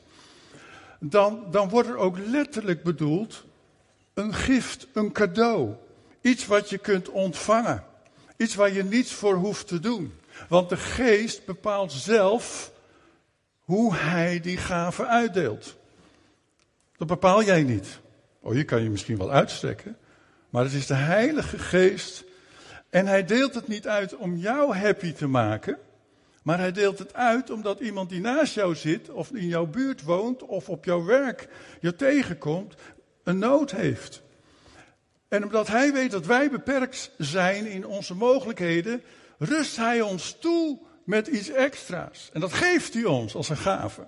dan, 0.99 1.43
dan 1.51 1.69
wordt 1.69 1.89
er 1.89 1.97
ook 1.97 2.17
letterlijk 2.17 2.83
bedoeld 2.83 3.43
een 4.13 4.33
gift, 4.33 4.87
een 4.93 5.11
cadeau. 5.11 5.73
Iets 6.21 6.45
wat 6.45 6.69
je 6.69 6.77
kunt 6.77 7.09
ontvangen. 7.09 7.83
Iets 8.37 8.55
waar 8.55 8.73
je 8.73 8.83
niets 8.83 9.13
voor 9.13 9.35
hoeft 9.35 9.67
te 9.67 9.79
doen. 9.79 10.13
Want 10.49 10.69
de 10.69 10.77
geest 10.77 11.45
bepaalt 11.45 11.91
zelf 11.91 12.71
hoe 13.59 13.95
hij 13.95 14.39
die 14.39 14.57
gaven 14.57 15.07
uitdeelt. 15.07 15.75
Dat 16.97 17.07
bepaal 17.07 17.43
jij 17.43 17.63
niet. 17.63 17.99
Oh, 18.39 18.55
je 18.55 18.63
kan 18.63 18.83
je 18.83 18.89
misschien 18.89 19.17
wel 19.17 19.31
uitstrekken. 19.31 19.97
Maar 20.49 20.63
het 20.63 20.73
is 20.73 20.87
de 20.87 20.93
Heilige 20.93 21.59
Geest. 21.59 22.23
En 22.93 23.07
hij 23.07 23.25
deelt 23.25 23.55
het 23.55 23.67
niet 23.67 23.87
uit 23.87 24.15
om 24.15 24.35
jou 24.37 24.75
happy 24.75 25.13
te 25.13 25.27
maken. 25.27 25.77
Maar 26.43 26.57
hij 26.57 26.71
deelt 26.71 26.99
het 26.99 27.13
uit 27.13 27.49
omdat 27.49 27.79
iemand 27.79 28.09
die 28.09 28.21
naast 28.21 28.53
jou 28.53 28.75
zit, 28.75 29.09
of 29.09 29.31
in 29.31 29.47
jouw 29.47 29.65
buurt 29.65 30.03
woont, 30.03 30.43
of 30.43 30.69
op 30.69 30.85
jouw 30.85 31.03
werk 31.05 31.47
je 31.79 31.95
tegenkomt, 31.95 32.75
een 33.23 33.37
nood 33.37 33.71
heeft. 33.71 34.21
En 35.27 35.43
omdat 35.43 35.67
hij 35.67 35.93
weet 35.93 36.11
dat 36.11 36.25
wij 36.25 36.49
beperkt 36.49 37.11
zijn 37.17 37.65
in 37.65 37.85
onze 37.85 38.15
mogelijkheden, 38.15 39.01
rust 39.37 39.77
hij 39.77 40.01
ons 40.01 40.37
toe 40.39 40.79
met 41.03 41.27
iets 41.27 41.49
extra's. 41.49 42.29
En 42.33 42.39
dat 42.39 42.53
geeft 42.53 42.93
hij 42.93 43.05
ons 43.05 43.35
als 43.35 43.49
een 43.49 43.57
gave. 43.57 44.07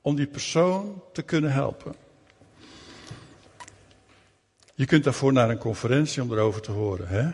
Om 0.00 0.16
die 0.16 0.26
persoon 0.26 1.02
te 1.12 1.22
kunnen 1.22 1.52
helpen. 1.52 1.94
Je 4.74 4.86
kunt 4.86 5.04
daarvoor 5.04 5.32
naar 5.32 5.50
een 5.50 5.58
conferentie 5.58 6.22
om 6.22 6.32
erover 6.32 6.60
te 6.60 6.70
horen. 6.70 7.08
Hè? 7.08 7.30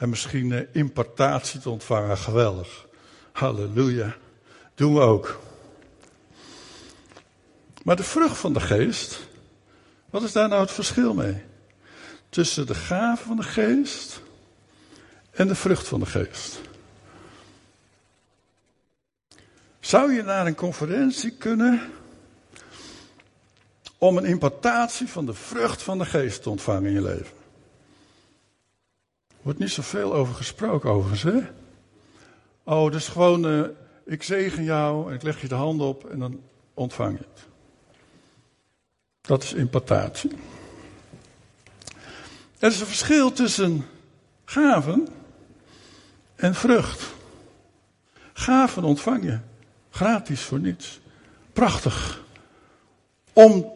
En 0.00 0.08
misschien 0.08 0.50
een 0.50 0.68
impartatie 0.72 1.60
te 1.60 1.70
ontvangen. 1.70 2.18
Geweldig. 2.18 2.86
Halleluja. 3.32 4.16
Doen 4.74 4.94
we 4.94 5.00
ook. 5.00 5.40
Maar 7.82 7.96
de 7.96 8.02
vrucht 8.02 8.36
van 8.36 8.52
de 8.52 8.60
geest. 8.60 9.28
Wat 10.10 10.22
is 10.22 10.32
daar 10.32 10.48
nou 10.48 10.60
het 10.60 10.70
verschil 10.70 11.14
mee? 11.14 11.42
Tussen 12.28 12.66
de 12.66 12.74
gave 12.74 13.24
van 13.24 13.36
de 13.36 13.42
geest 13.42 14.20
en 15.30 15.48
de 15.48 15.54
vrucht 15.54 15.88
van 15.88 16.00
de 16.00 16.06
geest. 16.06 16.60
Zou 19.80 20.12
je 20.12 20.22
naar 20.22 20.46
een 20.46 20.54
conferentie 20.54 21.30
kunnen 21.30 21.90
om 23.98 24.16
een 24.16 24.24
impartatie 24.24 25.08
van 25.08 25.26
de 25.26 25.34
vrucht 25.34 25.82
van 25.82 25.98
de 25.98 26.04
geest 26.04 26.42
te 26.42 26.50
ontvangen 26.50 26.84
in 26.84 26.92
je 26.92 27.02
leven? 27.02 27.39
Wordt 29.42 29.58
niet 29.58 29.70
zoveel 29.70 30.14
over 30.14 30.34
gesproken 30.34 30.90
overigens, 30.90 31.22
hè? 31.22 31.38
Oh, 32.64 32.92
dus 32.92 33.08
gewoon, 33.08 33.52
uh, 33.52 33.66
ik 34.04 34.22
zegen 34.22 34.64
jou 34.64 35.08
en 35.08 35.14
ik 35.14 35.22
leg 35.22 35.40
je 35.40 35.48
de 35.48 35.54
hand 35.54 35.80
op 35.80 36.10
en 36.10 36.18
dan 36.18 36.40
ontvang 36.74 37.18
je 37.18 37.24
het. 37.32 37.46
Dat 39.20 39.42
is 39.42 39.52
impartatie. 39.52 40.30
Er 42.58 42.68
is 42.68 42.80
een 42.80 42.86
verschil 42.86 43.32
tussen 43.32 43.86
gaven 44.44 45.08
en 46.36 46.54
vrucht. 46.54 47.14
Gaven 48.32 48.84
ontvang 48.84 49.24
je. 49.24 49.38
Gratis 49.90 50.40
voor 50.40 50.58
niets. 50.58 51.00
Prachtig. 51.52 52.22
Om 53.32 53.72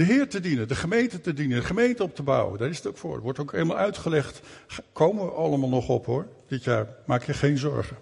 de 0.00 0.06
Heer 0.06 0.28
te 0.28 0.40
dienen, 0.40 0.68
de 0.68 0.74
gemeente 0.74 1.20
te 1.20 1.32
dienen, 1.32 1.58
de 1.58 1.66
gemeente 1.66 2.02
op 2.02 2.14
te 2.14 2.22
bouwen. 2.22 2.58
Daar 2.58 2.68
is 2.68 2.76
het 2.76 2.86
ook 2.86 2.96
voor. 2.96 3.14
Het 3.14 3.22
wordt 3.22 3.38
ook 3.38 3.52
helemaal 3.52 3.76
uitgelegd. 3.76 4.40
Komen 4.92 5.24
we 5.24 5.30
allemaal 5.30 5.68
nog 5.68 5.88
op 5.88 6.06
hoor. 6.06 6.26
Dit 6.48 6.64
jaar 6.64 6.86
maak 7.06 7.24
je 7.24 7.32
geen 7.32 7.58
zorgen. 7.58 7.96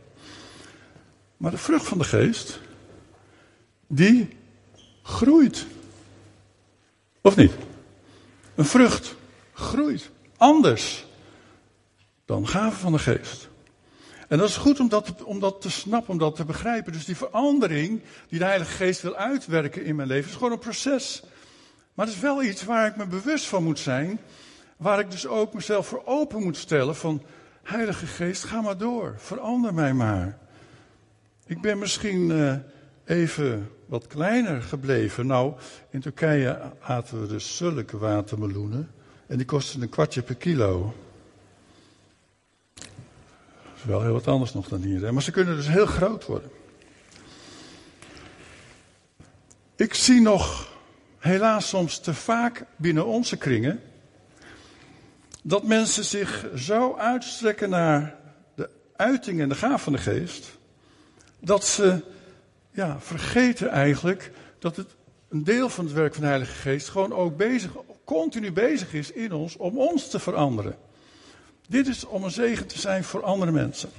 Maar 1.36 1.50
de 1.50 1.58
vrucht 1.58 1.86
van 1.86 1.98
de 1.98 2.04
geest, 2.04 2.60
die 3.86 4.28
groeit. 5.02 5.66
Of 7.20 7.36
niet? 7.36 7.52
Een 8.54 8.64
vrucht 8.64 9.14
groeit 9.52 10.10
anders 10.36 11.06
dan 12.24 12.48
gaven 12.48 12.78
van 12.78 12.92
de 12.92 12.98
geest. 12.98 13.48
En 14.28 14.38
dat 14.38 14.48
is 14.48 14.56
goed 14.56 14.80
om 14.80 14.88
dat, 14.88 15.22
om 15.22 15.40
dat 15.40 15.60
te 15.60 15.70
snappen, 15.70 16.12
om 16.12 16.18
dat 16.18 16.36
te 16.36 16.44
begrijpen. 16.44 16.92
Dus 16.92 17.04
die 17.04 17.16
verandering 17.16 18.02
die 18.28 18.38
de 18.38 18.44
Heilige 18.44 18.72
Geest 18.72 19.02
wil 19.02 19.16
uitwerken 19.16 19.84
in 19.84 19.96
mijn 19.96 20.08
leven, 20.08 20.30
is 20.30 20.36
gewoon 20.36 20.52
een 20.52 20.58
proces. 20.58 21.22
Maar 21.98 22.06
het 22.06 22.16
is 22.16 22.22
wel 22.22 22.42
iets 22.42 22.64
waar 22.64 22.86
ik 22.86 22.96
me 22.96 23.06
bewust 23.06 23.46
van 23.46 23.64
moet 23.64 23.78
zijn. 23.78 24.18
Waar 24.76 24.98
ik 24.98 25.10
dus 25.10 25.26
ook 25.26 25.54
mezelf 25.54 25.86
voor 25.86 26.02
open 26.04 26.42
moet 26.42 26.56
stellen 26.56 26.96
van, 26.96 27.22
Heilige 27.62 28.06
Geest, 28.06 28.44
ga 28.44 28.60
maar 28.60 28.78
door. 28.78 29.14
Verander 29.16 29.74
mij 29.74 29.94
maar. 29.94 30.38
Ik 31.46 31.60
ben 31.60 31.78
misschien 31.78 32.30
uh, 32.30 32.54
even 33.04 33.70
wat 33.86 34.06
kleiner 34.06 34.62
gebleven. 34.62 35.26
Nou, 35.26 35.54
in 35.90 36.00
Turkije 36.00 36.72
aten 36.80 37.20
we 37.20 37.26
dus 37.26 37.56
zulke 37.56 37.98
watermeloenen. 37.98 38.90
En 39.26 39.36
die 39.36 39.46
kosten 39.46 39.82
een 39.82 39.88
kwartje 39.88 40.22
per 40.22 40.34
kilo. 40.34 40.94
Dat 42.74 42.86
is 43.76 43.84
wel 43.84 44.02
heel 44.02 44.12
wat 44.12 44.28
anders 44.28 44.52
nog 44.52 44.68
dan 44.68 44.82
hier. 44.82 45.04
Hè? 45.04 45.12
Maar 45.12 45.22
ze 45.22 45.30
kunnen 45.30 45.56
dus 45.56 45.68
heel 45.68 45.86
groot 45.86 46.26
worden. 46.26 46.50
Ik 49.76 49.94
zie 49.94 50.20
nog 50.20 50.67
helaas 51.18 51.68
soms 51.68 51.98
te 51.98 52.14
vaak 52.14 52.64
binnen 52.76 53.06
onze 53.06 53.36
kringen 53.36 53.80
dat 55.42 55.62
mensen 55.62 56.04
zich 56.04 56.46
zo 56.56 56.96
uitstrekken 56.96 57.70
naar 57.70 58.16
de 58.54 58.70
uiting 58.96 59.40
en 59.40 59.48
de 59.48 59.54
gaaf 59.54 59.82
van 59.82 59.92
de 59.92 59.98
geest, 59.98 60.58
dat 61.40 61.64
ze 61.64 62.02
ja, 62.70 63.00
vergeten 63.00 63.68
eigenlijk 63.68 64.30
dat 64.58 64.76
het 64.76 64.88
een 65.28 65.44
deel 65.44 65.68
van 65.68 65.84
het 65.84 65.94
werk 65.94 66.12
van 66.14 66.22
de 66.22 66.28
Heilige 66.28 66.52
Geest 66.52 66.88
gewoon 66.88 67.12
ook 67.12 67.36
bezig, 67.36 67.70
continu 68.04 68.52
bezig 68.52 68.94
is 68.94 69.10
in 69.12 69.32
ons 69.32 69.56
om 69.56 69.78
ons 69.78 70.10
te 70.10 70.18
veranderen. 70.18 70.76
Dit 71.68 71.86
is 71.86 72.04
om 72.04 72.24
een 72.24 72.30
zegen 72.30 72.66
te 72.66 72.78
zijn 72.78 73.04
voor 73.04 73.22
andere 73.22 73.52
mensen. 73.52 73.90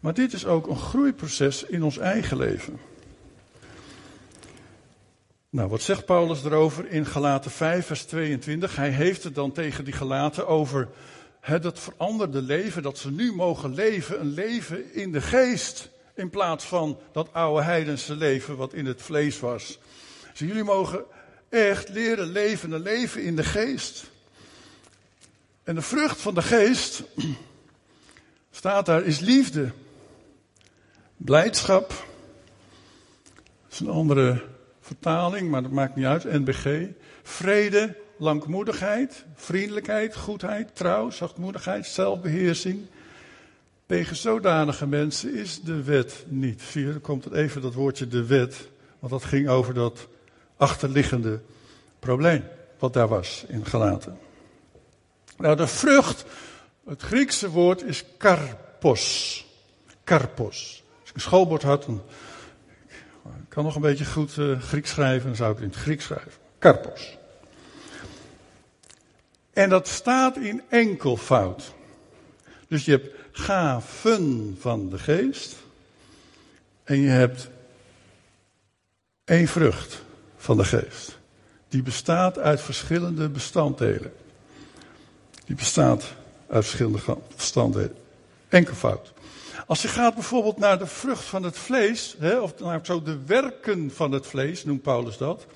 Maar 0.00 0.14
dit 0.14 0.32
is 0.32 0.46
ook 0.46 0.66
een 0.66 0.76
groeiproces 0.76 1.64
in 1.64 1.82
ons 1.82 1.98
eigen 1.98 2.36
leven. 2.36 2.78
Nou, 5.54 5.68
wat 5.68 5.82
zegt 5.82 6.04
Paulus 6.04 6.44
erover 6.44 6.90
in 6.90 7.06
Galaten 7.06 7.50
5, 7.50 7.86
vers 7.86 8.04
22? 8.04 8.76
Hij 8.76 8.90
heeft 8.90 9.24
het 9.24 9.34
dan 9.34 9.52
tegen 9.52 9.84
die 9.84 9.94
Galaten 9.94 10.46
over 10.46 10.88
het 11.40 11.62
dat 11.62 11.78
veranderde 11.78 12.42
leven, 12.42 12.82
dat 12.82 12.98
ze 12.98 13.10
nu 13.10 13.32
mogen 13.32 13.74
leven, 13.74 14.20
een 14.20 14.32
leven 14.32 14.94
in 14.94 15.12
de 15.12 15.20
geest. 15.20 15.90
In 16.14 16.30
plaats 16.30 16.64
van 16.64 16.98
dat 17.12 17.32
oude 17.32 17.62
heidense 17.62 18.14
leven 18.14 18.56
wat 18.56 18.72
in 18.72 18.86
het 18.86 19.02
vlees 19.02 19.40
was. 19.40 19.78
Dus 20.30 20.48
jullie 20.48 20.64
mogen 20.64 21.04
echt 21.48 21.88
leren 21.88 22.26
leven, 22.32 22.72
een 22.72 22.82
leven 22.82 23.22
in 23.22 23.36
de 23.36 23.44
geest. 23.44 24.04
En 25.62 25.74
de 25.74 25.82
vrucht 25.82 26.20
van 26.20 26.34
de 26.34 26.42
geest, 26.42 27.02
staat 28.50 28.86
daar, 28.86 29.02
is 29.02 29.18
liefde, 29.18 29.70
blijdschap. 31.16 31.88
Dat 31.88 33.72
is 33.72 33.80
een 33.80 33.88
andere 33.88 34.52
vertaling, 34.84 35.50
maar 35.50 35.62
dat 35.62 35.70
maakt 35.70 35.96
niet 35.96 36.04
uit. 36.04 36.24
NBG. 36.24 36.88
Vrede, 37.22 37.96
langmoedigheid, 38.16 39.24
vriendelijkheid, 39.34 40.16
goedheid, 40.16 40.76
trouw, 40.76 41.10
zachtmoedigheid, 41.10 41.86
zelfbeheersing. 41.86 42.86
Tegen 43.86 44.16
zodanige 44.16 44.86
mensen 44.86 45.34
is 45.34 45.60
de 45.60 45.82
wet 45.82 46.24
niet. 46.28 46.62
Zie 46.62 46.86
je, 46.86 46.98
komt 46.98 47.24
het 47.24 47.32
even 47.32 47.62
dat 47.62 47.74
woordje 47.74 48.08
de 48.08 48.26
wet. 48.26 48.68
Want 48.98 49.12
dat 49.12 49.24
ging 49.24 49.48
over 49.48 49.74
dat 49.74 50.08
achterliggende 50.56 51.40
probleem. 51.98 52.44
Wat 52.78 52.92
daar 52.92 53.08
was 53.08 53.44
in 53.48 53.66
Galaten. 53.66 54.18
Nou, 55.36 55.56
de 55.56 55.66
vrucht, 55.66 56.24
het 56.86 57.02
Griekse 57.02 57.50
woord 57.50 57.82
is 57.82 58.04
karpos. 58.16 59.46
Karpos. 60.04 60.82
Als 61.00 61.08
ik 61.08 61.14
een 61.14 61.20
schoolbord 61.20 61.62
had, 61.62 61.84
dan 61.84 62.02
kan 63.54 63.64
nog 63.64 63.74
een 63.74 63.80
beetje 63.80 64.04
goed 64.04 64.36
uh, 64.36 64.60
Grieks 64.60 64.90
schrijven, 64.90 65.26
dan 65.26 65.36
zou 65.36 65.50
ik 65.50 65.56
het 65.56 65.64
in 65.64 65.70
het 65.70 65.80
Grieks 65.80 66.04
schrijven. 66.04 66.32
Karpos. 66.58 67.18
En 69.52 69.68
dat 69.68 69.88
staat 69.88 70.36
in 70.36 70.62
enkelvoud. 70.68 71.74
Dus 72.68 72.84
je 72.84 72.90
hebt 72.90 73.14
gaven 73.32 74.56
van 74.60 74.88
de 74.88 74.98
geest. 74.98 75.56
En 76.84 77.00
je 77.00 77.08
hebt 77.08 77.48
één 79.24 79.48
vrucht 79.48 80.02
van 80.36 80.56
de 80.56 80.64
geest. 80.64 81.18
Die 81.68 81.82
bestaat 81.82 82.38
uit 82.38 82.60
verschillende 82.60 83.28
bestanddelen. 83.28 84.12
Die 85.44 85.56
bestaat 85.56 86.14
uit 86.48 86.64
verschillende 86.64 87.18
bestanddelen. 87.36 87.96
Enkelvoud. 88.48 89.12
Als 89.66 89.82
je 89.82 89.88
gaat 89.88 90.14
bijvoorbeeld 90.14 90.58
naar 90.58 90.78
de 90.78 90.86
vrucht 90.86 91.24
van 91.24 91.42
het 91.42 91.58
vlees, 91.58 92.16
hè, 92.18 92.38
of 92.38 92.58
naar 92.58 92.80
zo 92.82 93.02
de 93.02 93.24
werken 93.26 93.90
van 93.90 94.12
het 94.12 94.26
vlees, 94.26 94.64
noemt 94.64 94.82
Paulus 94.82 95.16
dat. 95.16 95.46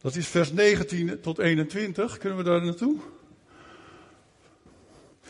Dat 0.00 0.16
is 0.16 0.28
vers 0.28 0.52
19 0.52 1.20
tot 1.20 1.38
21. 1.38 2.18
Kunnen 2.18 2.38
we 2.38 2.44
daar 2.44 2.64
naartoe? 2.64 2.96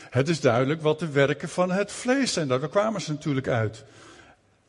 Het 0.09 0.29
is 0.29 0.39
duidelijk 0.39 0.81
wat 0.81 0.99
de 0.99 1.09
werken 1.09 1.49
van 1.49 1.71
het 1.71 1.91
vlees 1.91 2.33
zijn. 2.33 2.47
Daar 2.47 2.69
kwamen 2.69 3.01
ze 3.01 3.11
natuurlijk 3.11 3.47
uit. 3.47 3.83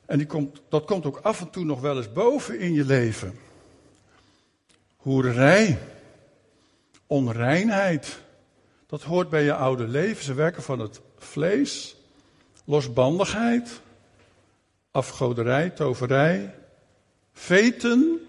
En 0.06 0.18
die 0.18 0.26
komt, 0.26 0.60
dat 0.68 0.84
komt 0.84 1.06
ook 1.06 1.18
af 1.22 1.40
en 1.40 1.50
toe 1.50 1.64
nog 1.64 1.80
wel 1.80 1.96
eens 1.96 2.12
boven 2.12 2.58
in 2.58 2.72
je 2.72 2.84
leven. 2.84 3.38
Hoererij, 4.96 5.78
onreinheid, 7.06 8.18
dat 8.87 9.02
hoort 9.02 9.28
bij 9.28 9.42
je 9.42 9.54
oude 9.54 9.88
leven. 9.88 10.24
Ze 10.24 10.34
werken 10.34 10.62
van 10.62 10.78
het 10.78 11.00
vlees 11.18 11.96
losbandigheid, 12.64 13.81
afgoderij, 14.90 15.70
toverij, 15.70 16.55
veten. 17.33 18.27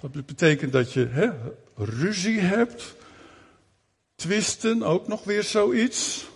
Dat 0.00 0.26
betekent 0.26 0.72
dat 0.72 0.92
je 0.92 1.06
hè, 1.06 1.30
ruzie 1.76 2.40
hebt. 2.40 2.94
Twisten, 4.14 4.82
ook 4.82 5.08
nog 5.08 5.24
weer 5.24 5.42
zoiets. 5.42 6.26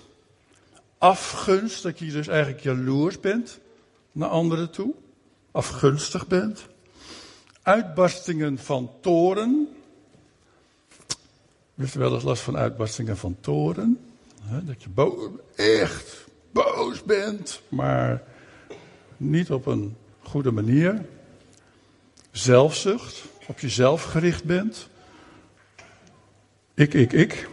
Afgunst, 0.98 1.82
dat 1.82 1.98
je 1.98 2.10
dus 2.10 2.28
eigenlijk 2.28 2.62
jaloers 2.62 3.20
bent 3.20 3.58
naar 4.12 4.28
anderen 4.28 4.70
toe. 4.70 4.94
Afgunstig 5.50 6.26
bent. 6.26 6.66
Uitbarstingen 7.62 8.58
van 8.58 8.90
toren. 9.00 9.68
Heeft 11.74 11.94
u 11.94 11.98
wel 11.98 12.14
eens 12.14 12.22
last 12.22 12.42
van 12.42 12.56
uitbarstingen 12.56 13.16
van 13.16 13.36
toren? 13.40 13.98
Dat 14.62 14.82
je 14.82 14.88
echt 15.54 16.28
boos 16.52 17.02
bent, 17.02 17.62
maar 17.68 18.22
niet 19.16 19.50
op 19.50 19.66
een 19.66 19.96
goede 20.22 20.50
manier. 20.50 21.04
Zelfzucht, 22.30 23.22
op 23.46 23.58
jezelf 23.58 24.02
gericht 24.02 24.44
bent. 24.44 24.88
Ik, 26.74 26.94
ik, 26.94 27.12
ik. 27.12 27.48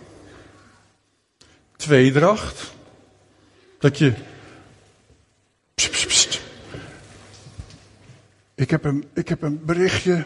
Tweedracht. 1.75 2.73
Dat 3.79 3.97
je. 3.97 4.13
Ik, 8.55 8.69
heb 8.69 8.83
een, 8.83 9.05
ik 9.13 9.29
heb 9.29 9.41
een 9.41 9.65
berichtje 9.65 10.25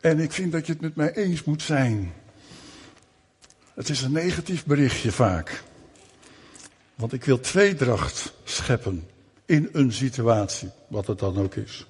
en 0.00 0.20
ik 0.20 0.32
vind 0.32 0.52
dat 0.52 0.66
je 0.66 0.72
het 0.72 0.80
met 0.80 0.96
mij 0.96 1.14
eens 1.14 1.44
moet 1.44 1.62
zijn. 1.62 2.12
Het 3.74 3.88
is 3.88 4.02
een 4.02 4.12
negatief 4.12 4.64
berichtje 4.64 5.12
vaak. 5.12 5.62
Want 6.96 7.12
ik 7.12 7.24
wil 7.24 7.40
tweedracht 7.40 8.32
scheppen 8.44 9.08
in 9.44 9.68
een 9.72 9.92
situatie, 9.92 10.70
wat 10.88 11.06
het 11.06 11.18
dan 11.18 11.38
ook 11.38 11.54
is. 11.54 11.86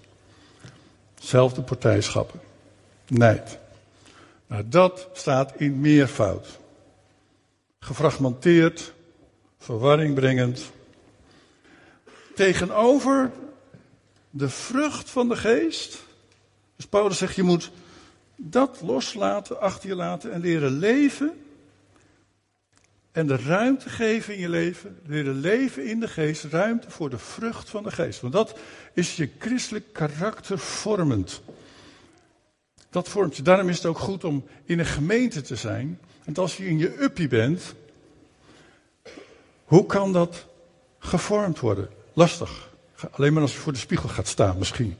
Zelfde 1.18 1.62
partijschappen. 1.62 2.40
Nijd. 3.08 3.58
Nou, 4.46 4.68
dat 4.68 5.08
staat 5.12 5.52
in 5.56 5.80
meervoud. 5.80 6.58
Gefragmenteerd, 7.78 8.92
verwarring 9.58 10.14
brengend. 10.14 10.70
Tegenover 12.34 13.30
de 14.30 14.48
vrucht 14.48 15.10
van 15.10 15.28
de 15.28 15.36
geest. 15.36 16.04
Dus 16.76 16.86
Paulus 16.86 17.18
zegt, 17.18 17.34
je 17.34 17.42
moet 17.42 17.70
dat 18.36 18.80
loslaten, 18.82 19.60
achter 19.60 19.88
je 19.88 19.94
laten 19.94 20.32
en 20.32 20.40
leren 20.40 20.78
leven 20.78 21.45
en 23.16 23.26
de 23.26 23.36
ruimte 23.36 23.88
geven 23.88 24.34
in 24.34 24.40
je 24.40 24.48
leven, 24.48 24.98
leren 25.06 25.40
leven 25.40 25.86
in 25.86 26.00
de 26.00 26.08
geest, 26.08 26.44
ruimte 26.44 26.90
voor 26.90 27.10
de 27.10 27.18
vrucht 27.18 27.70
van 27.70 27.82
de 27.82 27.90
geest. 27.90 28.20
Want 28.20 28.32
dat 28.32 28.58
is 28.92 29.16
je 29.16 29.30
christelijk 29.38 29.92
karakter 29.92 30.58
vormend. 30.58 31.42
Dat 32.90 33.08
vormt 33.08 33.36
je. 33.36 33.42
Daarom 33.42 33.68
is 33.68 33.76
het 33.76 33.86
ook 33.86 33.98
goed 33.98 34.24
om 34.24 34.44
in 34.64 34.78
een 34.78 34.86
gemeente 34.86 35.40
te 35.40 35.56
zijn. 35.56 36.00
Want 36.24 36.38
als 36.38 36.56
je 36.56 36.66
in 36.66 36.78
je 36.78 37.02
uppie 37.02 37.28
bent, 37.28 37.74
hoe 39.64 39.86
kan 39.86 40.12
dat 40.12 40.46
gevormd 40.98 41.60
worden? 41.60 41.88
Lastig. 42.12 42.70
Alleen 43.10 43.32
maar 43.32 43.42
als 43.42 43.52
je 43.52 43.58
voor 43.58 43.72
de 43.72 43.78
spiegel 43.78 44.08
gaat 44.08 44.28
staan 44.28 44.58
misschien. 44.58 44.96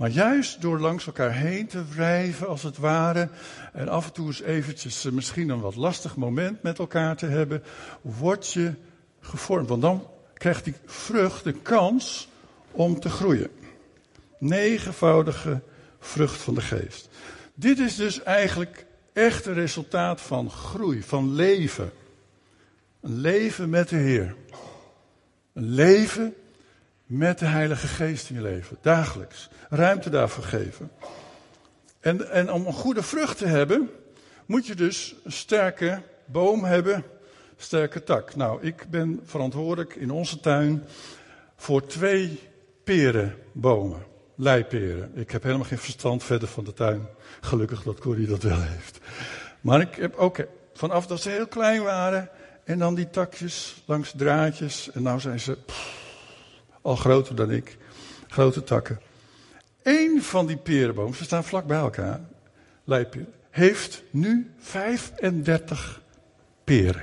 Maar 0.00 0.10
juist 0.10 0.60
door 0.60 0.80
langs 0.80 1.06
elkaar 1.06 1.32
heen 1.32 1.66
te 1.66 1.84
wrijven, 1.84 2.48
als 2.48 2.62
het 2.62 2.76
ware, 2.76 3.28
en 3.72 3.88
af 3.88 4.06
en 4.06 4.12
toe 4.12 4.26
eens 4.26 4.42
eventjes 4.42 5.04
eh, 5.04 5.12
misschien 5.12 5.48
een 5.48 5.60
wat 5.60 5.76
lastig 5.76 6.16
moment 6.16 6.62
met 6.62 6.78
elkaar 6.78 7.16
te 7.16 7.26
hebben, 7.26 7.62
word 8.00 8.52
je 8.52 8.74
gevormd. 9.20 9.68
Want 9.68 9.82
dan 9.82 10.06
krijgt 10.34 10.64
die 10.64 10.74
vrucht 10.86 11.44
de 11.44 11.52
kans 11.52 12.28
om 12.70 13.00
te 13.00 13.08
groeien. 13.08 13.50
Negenvoudige 14.38 15.60
vrucht 15.98 16.40
van 16.40 16.54
de 16.54 16.60
geest. 16.60 17.08
Dit 17.54 17.78
is 17.78 17.96
dus 17.96 18.22
eigenlijk 18.22 18.86
echt 19.12 19.46
een 19.46 19.54
resultaat 19.54 20.20
van 20.20 20.50
groei, 20.50 21.02
van 21.02 21.34
leven. 21.34 21.92
Een 23.00 23.16
leven 23.16 23.70
met 23.70 23.88
de 23.88 23.96
Heer. 23.96 24.34
Een 25.52 25.70
leven 25.70 26.34
met 27.10 27.38
de 27.38 27.46
Heilige 27.46 27.86
Geest 27.86 28.30
in 28.30 28.34
je 28.34 28.42
leven. 28.42 28.76
Dagelijks. 28.80 29.48
Ruimte 29.68 30.10
daarvoor 30.10 30.44
geven. 30.44 30.90
En, 32.00 32.30
en 32.30 32.52
om 32.52 32.66
een 32.66 32.72
goede 32.72 33.02
vrucht 33.02 33.38
te 33.38 33.46
hebben, 33.46 33.90
moet 34.46 34.66
je 34.66 34.74
dus 34.74 35.14
een 35.24 35.32
sterke 35.32 36.02
boom 36.24 36.64
hebben, 36.64 37.04
sterke 37.56 38.02
tak. 38.02 38.36
Nou, 38.36 38.62
ik 38.62 38.86
ben 38.90 39.20
verantwoordelijk 39.24 39.94
in 39.94 40.10
onze 40.10 40.40
tuin 40.40 40.84
voor 41.56 41.86
twee 41.86 42.40
perenbomen. 42.84 44.02
Leiperen. 44.34 45.10
Ik 45.14 45.30
heb 45.30 45.42
helemaal 45.42 45.66
geen 45.66 45.78
verstand 45.78 46.24
verder 46.24 46.48
van 46.48 46.64
de 46.64 46.72
tuin. 46.72 47.06
Gelukkig 47.40 47.82
dat 47.82 48.00
Corrie 48.00 48.26
dat 48.26 48.42
wel 48.42 48.60
heeft. 48.60 48.98
Maar 49.60 49.80
ik 49.80 49.94
heb 49.94 50.16
ook 50.16 50.46
vanaf 50.74 51.06
dat 51.06 51.20
ze 51.20 51.30
heel 51.30 51.46
klein 51.46 51.82
waren. 51.82 52.30
En 52.64 52.78
dan 52.78 52.94
die 52.94 53.10
takjes 53.10 53.82
langs 53.84 54.12
draadjes. 54.16 54.90
En 54.90 55.02
nu 55.02 55.20
zijn 55.20 55.40
ze 55.40 55.58
al 56.82 56.96
groter 56.96 57.34
dan 57.34 57.50
ik. 57.50 57.76
Grote 58.28 58.62
takken. 58.62 59.00
Eén 59.82 60.22
van 60.22 60.46
die 60.46 60.56
perenbomen, 60.56 61.16
ze 61.16 61.24
staan 61.24 61.44
vlak 61.44 61.66
bij 61.66 61.78
elkaar. 61.78 62.20
Leiperen. 62.84 63.32
Heeft 63.50 64.02
nu 64.10 64.50
35 64.58 66.02
peren. 66.64 67.02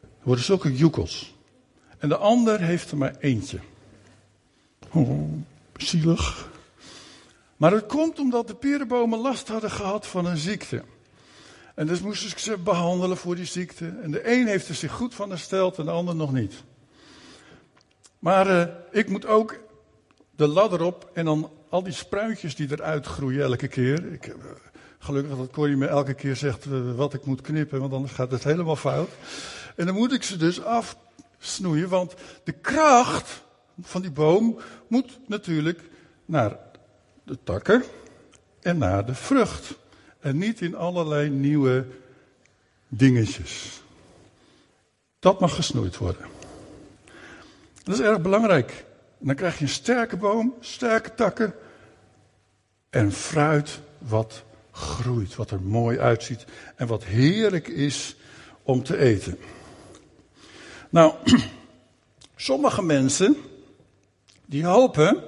Er 0.00 0.22
worden 0.22 0.44
zulke 0.44 0.76
joekels. 0.76 1.34
En 1.98 2.08
de 2.08 2.16
ander 2.16 2.60
heeft 2.60 2.90
er 2.90 2.96
maar 2.96 3.14
eentje. 3.18 3.58
Oh, 4.92 5.32
zielig. 5.76 6.50
Maar 7.56 7.72
het 7.72 7.86
komt 7.86 8.18
omdat 8.18 8.48
de 8.48 8.54
perenbomen 8.54 9.18
last 9.18 9.48
hadden 9.48 9.70
gehad 9.70 10.06
van 10.06 10.26
een 10.26 10.36
ziekte. 10.36 10.82
En 11.74 11.86
dus 11.86 12.00
moesten 12.00 12.40
ze 12.40 12.58
behandelen 12.58 13.16
voor 13.16 13.36
die 13.36 13.44
ziekte. 13.44 13.94
En 14.02 14.10
de 14.10 14.32
een 14.32 14.46
heeft 14.46 14.68
er 14.68 14.74
zich 14.74 14.92
goed 14.92 15.14
van 15.14 15.30
hersteld 15.30 15.78
en 15.78 15.84
de 15.84 15.90
ander 15.90 16.16
nog 16.16 16.32
niet. 16.32 16.54
Maar 18.24 18.50
uh, 18.50 18.64
ik 18.90 19.08
moet 19.08 19.26
ook 19.26 19.60
de 20.30 20.46
ladder 20.46 20.82
op 20.82 21.10
en 21.14 21.24
dan 21.24 21.50
al 21.68 21.82
die 21.82 21.92
spruitjes 21.92 22.54
die 22.54 22.70
eruit 22.70 23.06
groeien 23.06 23.42
elke 23.42 23.68
keer. 23.68 24.12
Ik, 24.12 24.26
uh, 24.26 24.34
gelukkig 24.98 25.36
dat 25.36 25.50
Corrie 25.50 25.76
me 25.76 25.86
elke 25.86 26.14
keer 26.14 26.36
zegt 26.36 26.64
uh, 26.64 26.94
wat 26.94 27.14
ik 27.14 27.24
moet 27.24 27.40
knippen, 27.40 27.80
want 27.80 27.92
anders 27.92 28.12
gaat 28.12 28.30
het 28.30 28.44
helemaal 28.44 28.76
fout. 28.76 29.08
En 29.76 29.86
dan 29.86 29.94
moet 29.94 30.12
ik 30.12 30.22
ze 30.22 30.36
dus 30.36 30.62
afsnoeien, 30.62 31.88
want 31.88 32.14
de 32.44 32.52
kracht 32.52 33.42
van 33.80 34.02
die 34.02 34.10
boom 34.10 34.58
moet 34.88 35.18
natuurlijk 35.26 35.80
naar 36.24 36.56
de 37.24 37.38
takken 37.44 37.82
en 38.60 38.78
naar 38.78 39.06
de 39.06 39.14
vrucht. 39.14 39.78
En 40.20 40.38
niet 40.38 40.60
in 40.60 40.74
allerlei 40.74 41.30
nieuwe 41.30 41.86
dingetjes. 42.88 43.82
Dat 45.18 45.40
mag 45.40 45.54
gesnoeid 45.54 45.96
worden. 45.96 46.33
Dat 47.84 47.94
is 47.94 48.00
erg 48.00 48.20
belangrijk. 48.20 48.84
Dan 49.18 49.34
krijg 49.34 49.58
je 49.58 49.64
een 49.64 49.70
sterke 49.70 50.16
boom, 50.16 50.54
sterke 50.60 51.14
takken 51.14 51.54
en 52.90 53.12
fruit 53.12 53.80
wat 53.98 54.42
groeit, 54.70 55.34
wat 55.34 55.50
er 55.50 55.62
mooi 55.62 55.98
uitziet 55.98 56.44
en 56.76 56.86
wat 56.86 57.04
heerlijk 57.04 57.68
is 57.68 58.16
om 58.62 58.82
te 58.82 58.96
eten. 58.96 59.38
Nou, 60.90 61.14
sommige 62.36 62.82
mensen 62.82 63.36
die 64.46 64.64
hopen 64.64 65.22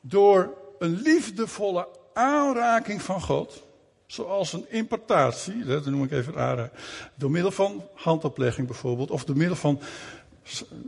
door 0.00 0.54
een 0.78 1.00
liefdevolle 1.02 1.88
aanraking 2.14 3.02
van 3.02 3.20
God, 3.20 3.62
zoals 4.06 4.52
een 4.52 4.66
importatie, 4.68 5.64
dat 5.64 5.86
noem 5.86 6.04
ik 6.04 6.12
even 6.12 6.36
aanraking, 6.36 6.80
door 7.14 7.30
middel 7.30 7.50
van 7.50 7.84
handoplegging 7.94 8.66
bijvoorbeeld, 8.66 9.10
of 9.10 9.24
door 9.24 9.36
middel 9.36 9.56
van, 9.56 9.80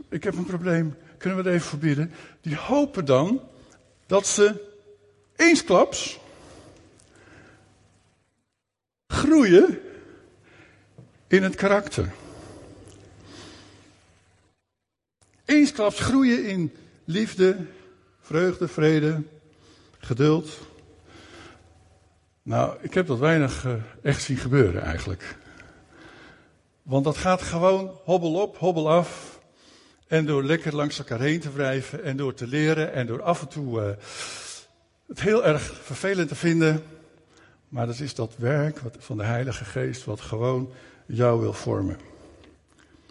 ik 0.09 0.23
heb 0.23 0.35
een 0.35 0.45
probleem, 0.45 0.95
kunnen 1.17 1.43
we 1.43 1.49
het 1.49 1.53
even 1.53 1.69
verbieden, 1.69 2.11
die 2.41 2.55
hopen 2.55 3.05
dan 3.05 3.41
dat 4.05 4.27
ze 4.27 4.67
eensklaps 5.35 6.19
groeien 9.07 9.79
in 11.27 11.43
het 11.43 11.55
karakter. 11.55 12.11
Eensklaps 15.45 15.99
groeien 15.99 16.45
in 16.45 16.73
liefde, 17.05 17.57
vreugde, 18.19 18.67
vrede, 18.67 19.23
geduld. 19.99 20.49
Nou, 22.41 22.77
ik 22.81 22.93
heb 22.93 23.07
dat 23.07 23.19
weinig 23.19 23.65
uh, 23.65 23.73
echt 24.01 24.21
zien 24.23 24.37
gebeuren 24.37 24.81
eigenlijk. 24.81 25.37
Want 26.81 27.03
dat 27.03 27.17
gaat 27.17 27.41
gewoon 27.41 27.91
hobbel 28.03 28.33
op, 28.33 28.57
hobbel 28.57 28.89
af. 28.89 29.28
En 30.09 30.25
door 30.25 30.43
lekker 30.43 30.75
langs 30.75 30.97
elkaar 30.97 31.19
heen 31.19 31.39
te 31.39 31.51
wrijven 31.51 32.03
en 32.03 32.17
door 32.17 32.33
te 32.33 32.47
leren 32.47 32.93
en 32.93 33.07
door 33.07 33.21
af 33.21 33.41
en 33.41 33.47
toe 33.47 33.81
uh, 33.81 33.89
het 35.07 35.21
heel 35.21 35.45
erg 35.45 35.61
vervelend 35.83 36.27
te 36.27 36.35
vinden. 36.35 36.83
Maar 37.67 37.85
dat 37.85 37.99
is 37.99 38.15
dat 38.15 38.33
werk 38.37 38.79
wat, 38.79 38.95
van 38.99 39.17
de 39.17 39.23
Heilige 39.23 39.65
Geest 39.65 40.05
wat 40.05 40.21
gewoon 40.21 40.71
jou 41.05 41.39
wil 41.39 41.53
vormen. 41.53 41.97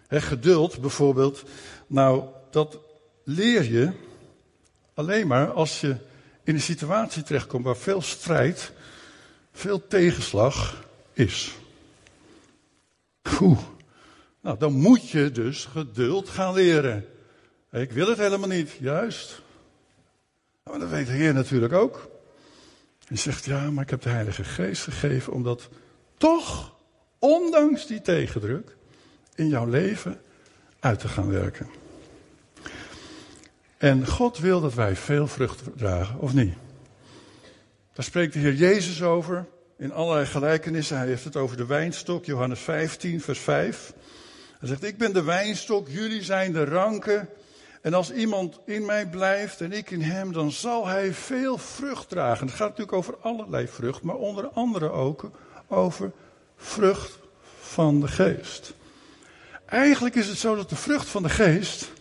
He, 0.06 0.20
geduld 0.20 0.80
bijvoorbeeld, 0.80 1.42
nou 1.86 2.24
dat 2.50 2.78
leer 3.24 3.70
je 3.70 3.92
alleen 4.94 5.26
maar 5.26 5.52
als 5.52 5.80
je 5.80 5.96
in 6.44 6.54
een 6.54 6.60
situatie 6.60 7.22
terechtkomt 7.22 7.64
waar 7.64 7.76
veel 7.76 8.02
strijd, 8.02 8.72
veel 9.52 9.86
tegenslag 9.86 10.84
is. 11.12 11.54
Oeh. 13.40 13.58
Nou, 14.40 14.58
dan 14.58 14.72
moet 14.72 15.08
je 15.08 15.30
dus 15.30 15.64
geduld 15.64 16.28
gaan 16.28 16.54
leren. 16.54 17.06
Ik 17.72 17.92
wil 17.92 18.08
het 18.08 18.18
helemaal 18.18 18.48
niet, 18.48 18.70
juist. 18.80 19.42
Maar 20.62 20.78
dat 20.78 20.88
weet 20.88 21.06
de 21.06 21.12
Heer 21.12 21.34
natuurlijk 21.34 21.72
ook. 21.72 22.10
Hij 23.04 23.16
zegt, 23.16 23.44
ja, 23.44 23.70
maar 23.70 23.84
ik 23.84 23.90
heb 23.90 24.02
de 24.02 24.08
Heilige 24.08 24.44
Geest 24.44 24.82
gegeven 24.82 25.32
om 25.32 25.42
dat 25.42 25.68
toch, 26.16 26.74
ondanks 27.18 27.86
die 27.86 28.00
tegendruk, 28.00 28.76
in 29.34 29.48
jouw 29.48 29.66
leven 29.66 30.20
uit 30.80 30.98
te 30.98 31.08
gaan 31.08 31.30
werken. 31.30 31.68
En 33.76 34.06
God 34.06 34.38
wil 34.38 34.60
dat 34.60 34.74
wij 34.74 34.96
veel 34.96 35.26
vrucht 35.26 35.62
dragen, 35.76 36.18
of 36.18 36.34
niet? 36.34 36.54
Daar 37.92 38.04
spreekt 38.04 38.32
de 38.32 38.38
Heer 38.38 38.54
Jezus 38.54 39.02
over 39.02 39.46
in 39.76 39.92
allerlei 39.92 40.26
gelijkenissen. 40.26 40.96
Hij 40.96 41.06
heeft 41.06 41.24
het 41.24 41.36
over 41.36 41.56
de 41.56 41.66
wijnstok, 41.66 42.24
Johannes 42.24 42.60
15, 42.60 43.20
vers 43.20 43.38
5. 43.38 43.92
Hij 44.58 44.68
zegt, 44.68 44.84
ik 44.84 44.98
ben 44.98 45.12
de 45.12 45.22
wijnstok, 45.22 45.88
jullie 45.88 46.22
zijn 46.22 46.52
de 46.52 46.64
ranken. 46.64 47.28
En 47.82 47.94
als 47.94 48.12
iemand 48.12 48.60
in 48.64 48.84
mij 48.84 49.08
blijft 49.08 49.60
en 49.60 49.72
ik 49.72 49.90
in 49.90 50.00
hem, 50.00 50.32
dan 50.32 50.50
zal 50.52 50.86
hij 50.86 51.12
veel 51.12 51.58
vrucht 51.58 52.08
dragen. 52.08 52.46
Het 52.46 52.56
gaat 52.56 52.68
natuurlijk 52.68 52.96
over 52.96 53.16
allerlei 53.20 53.68
vrucht, 53.68 54.02
maar 54.02 54.16
onder 54.16 54.48
andere 54.48 54.90
ook 54.90 55.30
over 55.68 56.12
vrucht 56.56 57.18
van 57.60 58.00
de 58.00 58.08
geest. 58.08 58.74
Eigenlijk 59.64 60.14
is 60.14 60.26
het 60.28 60.38
zo 60.38 60.56
dat 60.56 60.68
de 60.68 60.76
vrucht 60.76 61.08
van 61.08 61.22
de 61.22 61.28
geest, 61.28 61.92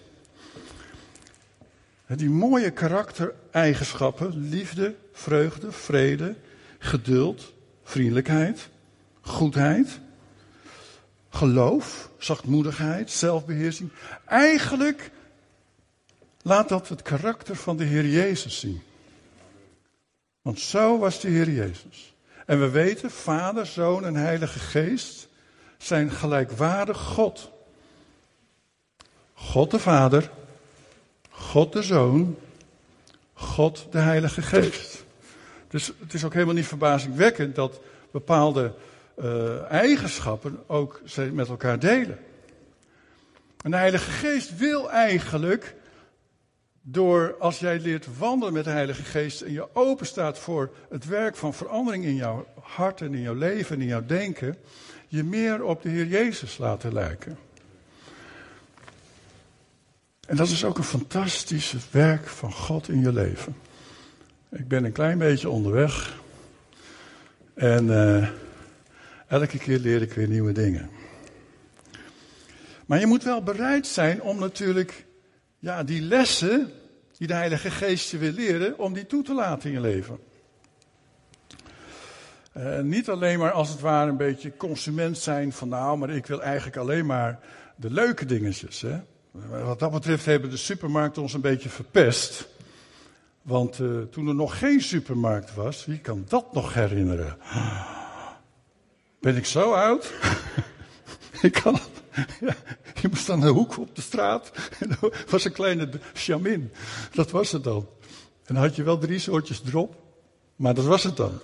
die 2.05 2.29
mooie 2.29 2.71
karaktereigenschappen, 2.71 4.49
liefde, 4.49 4.95
vreugde, 5.13 5.71
vrede, 5.71 6.35
geduld, 6.77 7.53
vriendelijkheid, 7.83 8.69
goedheid, 9.21 9.99
geloof, 11.37 12.09
zachtmoedigheid, 12.17 13.11
zelfbeheersing. 13.11 13.89
Eigenlijk 14.25 15.11
laat 16.41 16.69
dat 16.69 16.89
het 16.89 17.01
karakter 17.01 17.55
van 17.55 17.77
de 17.77 17.83
Heer 17.83 18.05
Jezus 18.05 18.59
zien. 18.59 18.81
Want 20.41 20.59
zo 20.59 20.97
was 20.97 21.19
de 21.19 21.27
Heer 21.27 21.49
Jezus. 21.49 22.13
En 22.45 22.59
we 22.59 22.69
weten, 22.69 23.11
Vader, 23.11 23.65
Zoon 23.65 24.05
en 24.05 24.15
Heilige 24.15 24.59
Geest 24.59 25.27
zijn 25.77 26.11
gelijkwaardig 26.11 26.97
God. 26.97 27.51
God 29.33 29.71
de 29.71 29.79
Vader, 29.79 30.31
God 31.29 31.73
de 31.73 31.83
Zoon, 31.83 32.37
God 33.33 33.87
de 33.91 33.99
Heilige 33.99 34.41
Geest. 34.41 35.03
Dus 35.67 35.91
het 35.99 36.13
is 36.13 36.23
ook 36.23 36.33
helemaal 36.33 36.55
niet 36.55 36.67
verbazingwekkend 36.67 37.55
dat 37.55 37.79
bepaalde 38.11 38.73
uh, 39.17 39.71
eigenschappen 39.71 40.59
ook 40.67 41.01
met 41.31 41.47
elkaar 41.47 41.79
delen. 41.79 42.19
En 43.63 43.71
de 43.71 43.77
Heilige 43.77 44.11
Geest 44.11 44.57
wil 44.57 44.91
eigenlijk, 44.91 45.75
door 46.81 47.35
als 47.39 47.59
jij 47.59 47.79
leert 47.79 48.17
wandelen 48.17 48.53
met 48.53 48.63
de 48.63 48.69
Heilige 48.69 49.03
Geest 49.03 49.41
en 49.41 49.51
je 49.51 49.75
open 49.75 50.05
staat 50.05 50.39
voor 50.39 50.69
het 50.89 51.05
werk 51.05 51.35
van 51.35 51.53
verandering 51.53 52.05
in 52.05 52.15
jouw 52.15 52.47
hart 52.61 53.01
en 53.01 53.13
in 53.13 53.21
jouw 53.21 53.35
leven 53.35 53.75
en 53.75 53.81
in 53.81 53.87
jouw 53.87 54.05
denken, 54.05 54.57
je 55.07 55.23
meer 55.23 55.63
op 55.63 55.81
de 55.81 55.89
Heer 55.89 56.05
Jezus 56.05 56.57
laten 56.57 56.93
lijken. 56.93 57.37
En 60.27 60.35
dat 60.35 60.47
is 60.47 60.65
ook 60.65 60.77
een 60.77 60.83
fantastisch 60.83 61.75
werk 61.91 62.27
van 62.27 62.51
God 62.51 62.89
in 62.89 63.01
je 63.01 63.13
leven. 63.13 63.55
Ik 64.49 64.67
ben 64.67 64.83
een 64.83 64.91
klein 64.91 65.17
beetje 65.17 65.49
onderweg. 65.49 66.19
En 67.53 67.85
uh, 67.85 68.27
elke 69.27 69.57
keer 69.57 69.79
leer 69.79 70.01
ik 70.01 70.13
weer 70.13 70.27
nieuwe 70.27 70.51
dingen. 70.51 70.89
Maar 72.85 72.99
je 72.99 73.05
moet 73.05 73.23
wel 73.23 73.43
bereid 73.43 73.87
zijn 73.87 74.21
om 74.21 74.39
natuurlijk 74.39 75.05
ja, 75.59 75.83
die 75.83 76.01
lessen 76.01 76.71
die 77.17 77.27
de 77.27 77.33
Heilige 77.33 77.71
Geest 77.71 78.11
je 78.11 78.17
wil 78.17 78.31
leren, 78.31 78.79
om 78.79 78.93
die 78.93 79.05
toe 79.05 79.23
te 79.23 79.33
laten 79.33 79.69
in 79.69 79.75
je 79.75 79.81
leven. 79.81 80.19
Uh, 82.57 82.79
niet 82.79 83.09
alleen 83.09 83.39
maar 83.39 83.51
als 83.51 83.69
het 83.69 83.79
ware 83.79 84.09
een 84.09 84.17
beetje 84.17 84.57
consument 84.57 85.17
zijn 85.17 85.53
van 85.53 85.69
nou, 85.69 85.97
maar 85.97 86.09
ik 86.09 86.25
wil 86.25 86.41
eigenlijk 86.41 86.77
alleen 86.77 87.05
maar 87.05 87.39
de 87.75 87.91
leuke 87.91 88.25
dingetjes. 88.25 88.81
Hè? 88.81 88.99
Wat 89.63 89.79
dat 89.79 89.91
betreft 89.91 90.25
hebben 90.25 90.49
de 90.49 90.57
supermarkten 90.57 91.21
ons 91.21 91.33
een 91.33 91.41
beetje 91.41 91.69
verpest. 91.69 92.47
Want 93.41 93.79
uh, 93.79 94.01
toen 94.01 94.27
er 94.27 94.35
nog 94.35 94.59
geen 94.59 94.81
supermarkt 94.81 95.55
was, 95.55 95.85
wie 95.85 95.99
kan 95.99 96.25
dat 96.27 96.53
nog 96.53 96.73
herinneren? 96.73 97.37
Ben 99.19 99.35
ik 99.35 99.45
zo 99.45 99.73
oud? 99.73 100.13
ik 101.41 101.51
kan 101.51 101.79
je 103.01 103.07
moest 103.09 103.29
aan 103.29 103.39
de 103.39 103.47
hoek 103.47 103.77
op 103.77 103.95
de 103.95 104.01
straat. 104.01 104.51
En 104.79 104.97
was 105.29 105.45
een 105.45 105.51
kleine 105.51 105.89
chamin. 106.13 106.73
Dat 107.13 107.31
was 107.31 107.51
het 107.51 107.63
dan. 107.63 107.87
En 108.45 108.53
dan 108.53 108.63
had 108.63 108.75
je 108.75 108.83
wel 108.83 108.97
drie 108.97 109.19
soortjes 109.19 109.61
drop. 109.61 109.95
Maar 110.55 110.73
dat 110.73 110.85
was 110.85 111.03
het 111.03 111.17
dan. 111.17 111.39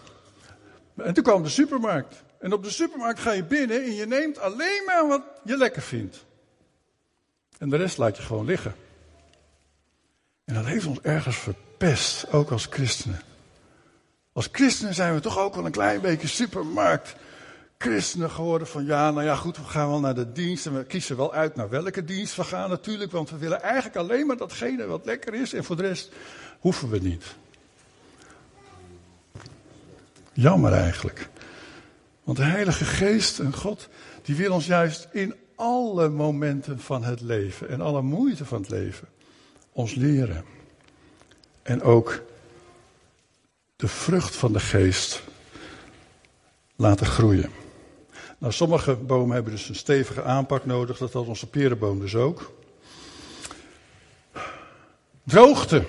En 0.98 1.14
toen 1.14 1.24
kwam 1.24 1.44
de 1.44 1.50
supermarkt. 1.50 2.24
En 2.40 2.54
op 2.54 2.64
de 2.64 2.70
supermarkt 2.70 3.20
ga 3.20 3.32
je 3.32 3.44
binnen 3.44 3.84
en 3.84 3.94
je 3.94 4.06
neemt 4.06 4.40
alleen 4.40 4.84
maar 4.86 5.08
wat 5.08 5.22
je 5.44 5.58
lekker 5.58 5.82
vindt. 5.82 6.26
En 7.58 7.70
de 7.70 7.78
rest 7.78 7.98
laat 7.98 8.18
je 8.18 8.24
gewoon 8.24 8.46
liggen. 8.46 8.76
En 10.46 10.54
dat 10.54 10.66
heeft 10.66 10.86
ons 10.86 11.00
ergens 11.02 11.38
verpest, 11.38 12.32
ook 12.32 12.52
als 12.52 12.68
christenen. 12.70 13.22
Als 14.34 14.50
christenen 14.52 14.94
zijn 14.94 15.14
we 15.14 15.20
toch 15.20 15.38
ook 15.38 15.56
wel 15.56 15.66
een 15.66 15.72
klein 15.72 16.02
beetje 16.02 16.28
supermarkt 16.28 17.16
christenen 17.84 18.30
geworden 18.30 18.68
van 18.68 18.86
ja, 18.86 19.12
nou 19.12 19.26
ja, 19.26 19.36
goed, 19.36 19.58
we 19.58 19.64
gaan 19.64 19.90
wel 19.90 20.00
naar 20.00 20.16
de 20.16 20.32
dienst 20.32 20.66
en 20.66 20.78
we 20.78 20.86
kiezen 20.86 21.18
wel 21.18 21.34
uit 21.34 21.56
naar 21.56 21.70
welke 21.70 22.04
dienst 22.04 22.36
we 22.36 22.44
gaan 22.44 22.70
natuurlijk, 22.70 23.12
want 23.12 23.30
we 23.30 23.38
willen 23.38 23.62
eigenlijk 23.62 23.96
alleen 23.96 24.28
maar 24.28 24.38
datgene 24.38 24.86
wat 24.86 25.06
lekker 25.06 25.34
is 25.34 25.54
en 25.54 25.64
voor 25.64 25.76
de 25.76 25.82
rest 25.82 26.12
hoeven 26.60 26.90
we 26.90 27.00
niet. 27.00 27.36
Jammer 30.34 30.74
eigenlijk. 30.74 31.30
Want 32.24 32.38
de 32.38 32.44
Heilige 32.44 32.86
Geest 32.86 33.40
en 33.40 33.54
God, 33.54 33.90
die 34.22 34.36
wil 34.36 34.54
ons 34.54 34.66
juist 34.66 35.08
in 35.12 35.36
alle 35.56 36.10
momenten 36.10 36.80
van 36.80 37.04
het 37.04 37.22
leven 37.22 37.70
en 37.70 37.82
alle 37.82 38.02
moeite 38.02 38.46
van 38.46 38.62
het 38.62 38.70
leven 38.70 39.08
ons 39.72 39.96
leren. 39.96 40.46
En 41.64 41.82
ook 41.82 42.22
de 43.76 43.88
vrucht 43.88 44.36
van 44.36 44.54
de 44.54 44.60
Geest 44.60 45.24
laten 46.76 47.06
groeien. 47.06 47.63
Nou, 48.44 48.56
sommige 48.56 48.96
bomen 48.96 49.34
hebben 49.36 49.54
dus 49.54 49.70
een 49.70 49.76
stevige 49.76 50.24
aanpak 50.24 50.66
nodig, 50.66 50.98
dat 50.98 51.14
had 51.14 51.28
onze 51.28 51.48
perenboom 51.48 52.00
dus 52.00 52.16
ook. 52.16 52.54
Droogte. 55.24 55.86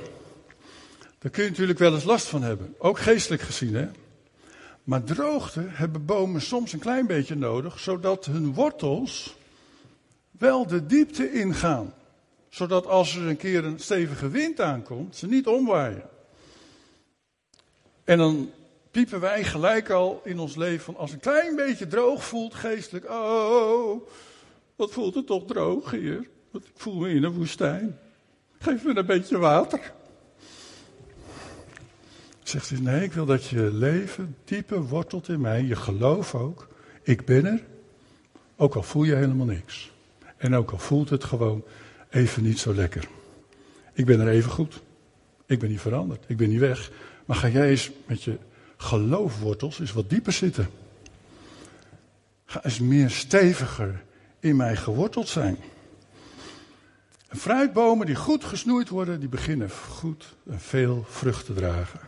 Daar 1.19 1.31
kun 1.31 1.45
je 1.45 1.51
natuurlijk 1.51 1.79
wel 1.79 1.95
eens 1.95 2.05
last 2.05 2.27
van 2.27 2.43
hebben, 2.43 2.75
ook 2.79 2.99
geestelijk 2.99 3.43
gezien. 3.43 3.75
Hè? 3.75 3.89
Maar 4.85 5.05
droogte 5.05 5.65
hebben 5.67 6.05
bomen 6.05 6.41
soms 6.41 6.73
een 6.73 6.79
klein 6.79 7.07
beetje 7.07 7.35
nodig, 7.35 7.81
zodat 7.81 8.25
hun 8.25 8.55
wortels 8.55 9.37
wel 10.31 10.67
de 10.67 10.87
diepte 10.87 11.33
ingaan. 11.33 11.95
Zodat 12.49 12.87
als 12.87 13.17
er 13.17 13.27
een 13.27 13.37
keer 13.37 13.65
een 13.65 13.81
stevige 13.81 14.29
wind 14.29 14.61
aankomt, 14.61 15.17
ze 15.17 15.27
niet 15.27 15.47
omwaaien. 15.47 16.09
En 18.05 18.19
dan 18.19 18.51
piepen 18.95 19.21
wij 19.21 19.45
gelijk 19.45 19.91
al 19.91 20.21
in 20.25 20.39
ons 20.39 20.57
leven 20.57 20.97
als 20.97 21.13
een 21.13 21.21
klein 21.21 21.57
beetje 21.57 21.87
droog 21.87 22.25
voelt 22.25 22.55
geestelijk. 22.55 23.11
Oh, 23.11 24.09
wat 24.77 24.93
voelt 24.93 25.15
het 25.15 25.27
toch 25.27 25.45
droog 25.47 25.91
hier? 25.91 26.29
Ik 26.53 26.63
voel 26.75 26.95
me 26.95 27.09
in 27.11 27.25
een 27.25 27.33
woestijn. 27.33 27.99
Geef 28.59 28.85
me 28.85 28.97
een 28.97 29.07
beetje 29.07 29.39
water. 29.39 29.93
Zegt 32.43 32.71
hij, 32.71 32.79
nee, 32.79 33.03
ik 33.03 33.13
wil 33.13 33.27
dat 33.27 33.45
je 33.45 33.73
leven 33.73 34.37
dieper 34.45 34.83
wortelt 34.83 35.29
in 35.29 35.41
mij. 35.41 35.63
Je 35.63 35.77
geloof 35.77 36.35
ook. 36.35 36.69
Ik 37.03 37.25
ben 37.25 37.47
er. 37.47 37.65
Ook 38.57 38.75
al 38.75 38.83
voel 38.83 39.05
je 39.05 39.15
helemaal 39.15 39.47
niks. 39.47 39.93
En 40.37 40.55
ook 40.55 40.71
al 40.71 40.79
voelt 40.79 41.11
het 41.11 41.25
gewoon 41.25 41.65
even 42.11 42.43
niet 42.43 42.59
zo 42.59 42.75
lekker. 42.75 43.09
Ik 43.93 44.07
ben 44.07 44.21
er 44.21 44.29
even 44.29 44.51
goed. 44.51 44.83
Ik 45.47 45.59
ben 45.59 45.69
niet 45.71 45.81
veranderd. 45.81 46.25
Ik 46.27 46.37
ben 46.37 46.49
niet 46.49 46.61
weg. 46.61 46.91
Maar 47.25 47.37
ga 47.37 47.49
jij 47.49 47.69
eens 47.69 47.91
met 48.07 48.23
je 48.23 48.39
geloofwortels 48.85 49.81
is 49.81 49.93
wat 49.93 50.11
dieper 50.11 50.33
zitten. 50.33 50.69
Ga 52.45 52.65
eens 52.65 52.79
meer 52.79 53.11
steviger 53.11 54.03
in 54.41 54.57
mij 54.57 54.77
geworteld 54.77 55.29
zijn. 55.29 55.57
En 57.29 57.37
fruitbomen 57.37 58.07
die 58.07 58.15
goed 58.15 58.45
gesnoeid 58.45 58.89
worden, 58.89 59.21
die 59.21 59.29
beginnen 59.29 59.71
goed 59.71 60.35
en 60.51 60.61
veel 60.61 61.05
vrucht 61.09 61.45
te 61.45 61.53
dragen. 61.53 62.01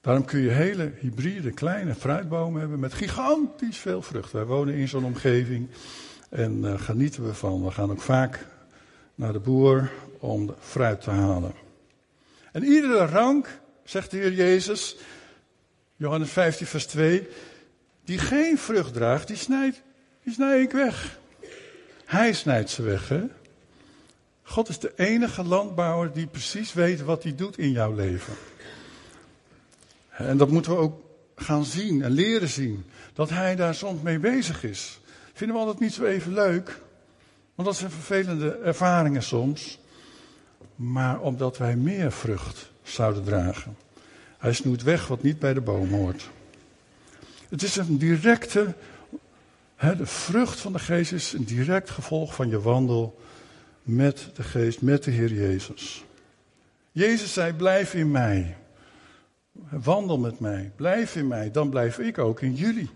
Daarom 0.00 0.24
kun 0.24 0.40
je 0.40 0.50
hele 0.50 0.92
hybride 0.98 1.50
kleine 1.50 1.94
fruitbomen 1.94 2.60
hebben 2.60 2.78
met 2.78 2.94
gigantisch 2.94 3.78
veel 3.78 4.02
vrucht. 4.02 4.32
Wij 4.32 4.44
wonen 4.44 4.74
in 4.74 4.88
zo'n 4.88 5.04
omgeving 5.04 5.68
en 6.30 6.58
uh, 6.58 6.80
genieten 6.80 7.24
we 7.24 7.34
van. 7.34 7.64
We 7.64 7.70
gaan 7.70 7.90
ook 7.90 8.00
vaak 8.00 8.46
naar 9.14 9.32
de 9.32 9.38
boer 9.38 9.90
om 10.18 10.46
de 10.46 10.54
fruit 10.60 11.00
te 11.00 11.10
halen. 11.10 11.52
En 12.52 12.64
iedere 12.64 13.06
rank, 13.06 13.60
zegt 13.84 14.10
de 14.10 14.16
Heer 14.16 14.32
Jezus, 14.32 14.96
Johannes 15.98 16.30
15, 16.30 16.66
vers 16.66 16.86
2. 16.86 17.28
Die 18.04 18.18
geen 18.18 18.58
vrucht 18.58 18.92
draagt, 18.92 19.26
die 19.26 19.36
snijdt, 19.36 19.82
die 20.24 20.32
snijd 20.32 20.62
ik 20.62 20.72
weg. 20.72 21.18
Hij 22.04 22.32
snijdt 22.32 22.70
ze 22.70 22.82
weg, 22.82 23.08
hè? 23.08 23.22
God 24.42 24.68
is 24.68 24.78
de 24.78 24.92
enige 24.96 25.44
landbouwer 25.44 26.12
die 26.12 26.26
precies 26.26 26.72
weet 26.72 27.00
wat 27.00 27.22
hij 27.22 27.34
doet 27.34 27.58
in 27.58 27.70
jouw 27.70 27.94
leven. 27.94 28.34
En 30.10 30.36
dat 30.36 30.50
moeten 30.50 30.72
we 30.72 30.78
ook 30.78 31.00
gaan 31.36 31.64
zien 31.64 32.02
en 32.02 32.10
leren 32.10 32.48
zien. 32.48 32.84
Dat 33.12 33.30
hij 33.30 33.56
daar 33.56 33.74
soms 33.74 34.02
mee 34.02 34.18
bezig 34.18 34.64
is. 34.64 35.00
Vinden 35.32 35.56
we 35.56 35.62
altijd 35.62 35.80
niet 35.80 35.92
zo 35.92 36.04
even 36.04 36.32
leuk. 36.32 36.80
Want 37.54 37.68
dat 37.68 37.76
zijn 37.76 37.90
vervelende 37.90 38.58
ervaringen 38.58 39.22
soms. 39.22 39.78
Maar 40.74 41.20
omdat 41.20 41.58
wij 41.58 41.76
meer 41.76 42.12
vrucht 42.12 42.70
zouden 42.82 43.24
dragen. 43.24 43.76
Hij 44.38 44.52
snoeit 44.52 44.82
weg 44.82 45.06
wat 45.06 45.22
niet 45.22 45.38
bij 45.38 45.54
de 45.54 45.60
boom 45.60 45.88
hoort. 45.88 46.30
Het 47.48 47.62
is 47.62 47.76
een 47.76 47.98
directe, 47.98 48.74
hè, 49.76 49.96
de 49.96 50.06
vrucht 50.06 50.60
van 50.60 50.72
de 50.72 50.78
geest 50.78 51.12
is 51.12 51.32
een 51.32 51.44
direct 51.44 51.90
gevolg 51.90 52.34
van 52.34 52.48
je 52.48 52.60
wandel 52.60 53.18
met 53.82 54.30
de 54.34 54.42
geest, 54.42 54.82
met 54.82 55.04
de 55.04 55.10
Heer 55.10 55.32
Jezus. 55.32 56.04
Jezus 56.92 57.32
zei, 57.32 57.52
blijf 57.52 57.94
in 57.94 58.10
mij. 58.10 58.56
Wandel 59.70 60.18
met 60.18 60.40
mij, 60.40 60.72
blijf 60.76 61.16
in 61.16 61.26
mij, 61.26 61.50
dan 61.50 61.70
blijf 61.70 61.98
ik 61.98 62.18
ook 62.18 62.40
in 62.40 62.54
jullie. 62.54 62.90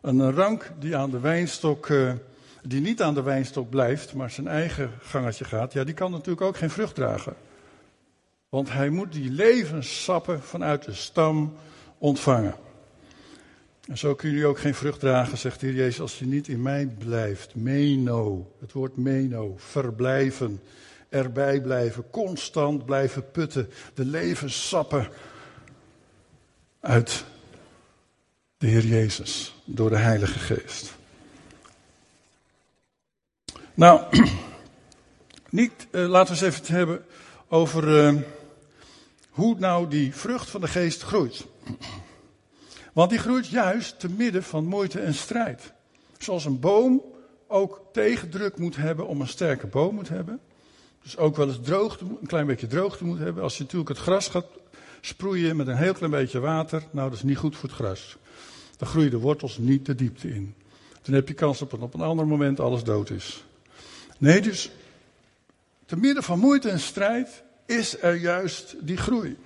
Een 0.00 0.32
rank 0.32 0.72
die 0.78 0.96
aan 0.96 1.10
de 1.10 1.20
wijnstok, 1.20 1.88
eh, 1.88 2.12
die 2.62 2.80
niet 2.80 3.02
aan 3.02 3.14
de 3.14 3.22
wijnstok 3.22 3.70
blijft, 3.70 4.14
maar 4.14 4.30
zijn 4.30 4.48
eigen 4.48 4.90
gangetje 5.00 5.44
gaat, 5.44 5.72
ja, 5.72 5.84
die 5.84 5.94
kan 5.94 6.10
natuurlijk 6.10 6.40
ook 6.40 6.56
geen 6.56 6.70
vrucht 6.70 6.94
dragen. 6.94 7.34
Want 8.56 8.72
hij 8.72 8.90
moet 8.90 9.12
die 9.12 9.30
levenssappen 9.30 10.42
vanuit 10.42 10.84
de 10.84 10.94
stam 10.94 11.56
ontvangen. 11.98 12.54
En 13.88 13.98
zo 13.98 14.14
kun 14.14 14.30
je 14.30 14.46
ook 14.46 14.58
geen 14.58 14.74
vrucht 14.74 15.00
dragen, 15.00 15.38
zegt 15.38 15.60
de 15.60 15.66
Heer 15.66 15.76
Jezus, 15.76 16.00
als 16.00 16.18
je 16.18 16.26
niet 16.26 16.48
in 16.48 16.62
mij 16.62 16.86
blijft. 16.98 17.54
Meno, 17.54 18.52
het 18.60 18.72
woord 18.72 18.96
meno, 18.96 19.54
verblijven, 19.56 20.62
erbij 21.08 21.60
blijven, 21.60 22.10
constant 22.10 22.84
blijven 22.84 23.30
putten. 23.30 23.70
De 23.94 24.04
levenssappen 24.04 25.08
uit 26.80 27.24
de 28.58 28.66
Heer 28.66 28.86
Jezus, 28.86 29.54
door 29.64 29.90
de 29.90 29.96
Heilige 29.96 30.38
Geest. 30.38 30.96
Nou, 33.74 34.00
niet, 35.50 35.86
uh, 35.90 36.08
laten 36.08 36.34
we 36.34 36.40
eens 36.40 36.48
even 36.48 36.60
het 36.60 36.68
hebben 36.68 37.04
over 37.48 37.88
uh, 37.88 38.22
hoe 39.36 39.56
nou 39.58 39.88
die 39.88 40.14
vrucht 40.14 40.50
van 40.50 40.60
de 40.60 40.68
geest 40.68 41.02
groeit. 41.02 41.46
Want 42.92 43.10
die 43.10 43.18
groeit 43.18 43.46
juist 43.46 44.00
te 44.00 44.08
midden 44.08 44.42
van 44.42 44.64
moeite 44.64 45.00
en 45.00 45.14
strijd. 45.14 45.72
Zoals 46.18 46.44
een 46.44 46.60
boom 46.60 47.02
ook 47.46 47.80
tegendruk 47.92 48.58
moet 48.58 48.76
hebben 48.76 49.06
om 49.06 49.20
een 49.20 49.28
sterke 49.28 49.66
boom 49.66 49.94
moet 49.94 50.08
hebben. 50.08 50.40
Dus 51.02 51.16
ook 51.16 51.36
wel 51.36 51.48
eens 51.48 51.60
droogte, 51.62 52.04
een 52.04 52.26
klein 52.26 52.46
beetje 52.46 52.66
droogte 52.66 53.04
moet 53.04 53.18
hebben. 53.18 53.42
Als 53.42 53.56
je 53.56 53.62
natuurlijk 53.62 53.88
het 53.88 53.98
gras 53.98 54.28
gaat 54.28 54.46
sproeien 55.00 55.56
met 55.56 55.66
een 55.66 55.76
heel 55.76 55.94
klein 55.94 56.10
beetje 56.10 56.40
water, 56.40 56.82
nou 56.90 57.08
dat 57.08 57.18
is 57.18 57.24
niet 57.24 57.36
goed 57.36 57.56
voor 57.56 57.68
het 57.68 57.78
gras. 57.78 58.16
Dan 58.76 58.88
groeien 58.88 59.10
de 59.10 59.18
wortels 59.18 59.58
niet 59.58 59.86
de 59.86 59.94
diepte 59.94 60.28
in. 60.28 60.54
Dan 61.02 61.14
heb 61.14 61.28
je 61.28 61.34
kans 61.34 61.62
op 61.62 61.70
dat 61.70 61.80
op 61.80 61.94
een 61.94 62.00
ander 62.00 62.26
moment 62.26 62.60
alles 62.60 62.84
dood 62.84 63.10
is. 63.10 63.44
Nee, 64.18 64.40
dus 64.40 64.70
te 65.86 65.96
midden 65.96 66.22
van 66.22 66.38
moeite 66.38 66.68
en 66.68 66.80
strijd 66.80 67.44
is 67.66 68.00
er 68.00 68.14
juist 68.14 68.74
die 68.80 68.96
groei. 68.96 69.36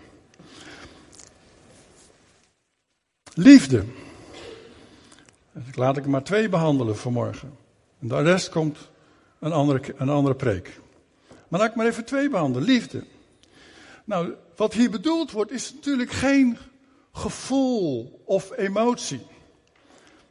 Liefde. 3.34 3.84
Laat 5.74 5.96
ik 5.96 6.06
maar 6.06 6.22
twee 6.22 6.48
behandelen 6.48 6.96
vanmorgen. 6.96 7.56
En 8.00 8.08
de 8.08 8.22
rest 8.22 8.48
komt 8.48 8.78
een 9.38 9.52
andere, 9.52 9.94
een 9.96 10.08
andere 10.08 10.34
preek. 10.34 10.80
Maar 11.48 11.60
laat 11.60 11.68
ik 11.68 11.74
maar 11.74 11.86
even 11.86 12.04
twee 12.04 12.28
behandelen. 12.28 12.68
Liefde. 12.68 13.04
Nou, 14.04 14.34
wat 14.56 14.74
hier 14.74 14.90
bedoeld 14.90 15.30
wordt 15.30 15.50
is 15.50 15.72
natuurlijk 15.74 16.10
geen 16.10 16.58
gevoel 17.12 18.20
of 18.24 18.56
emotie. 18.56 19.20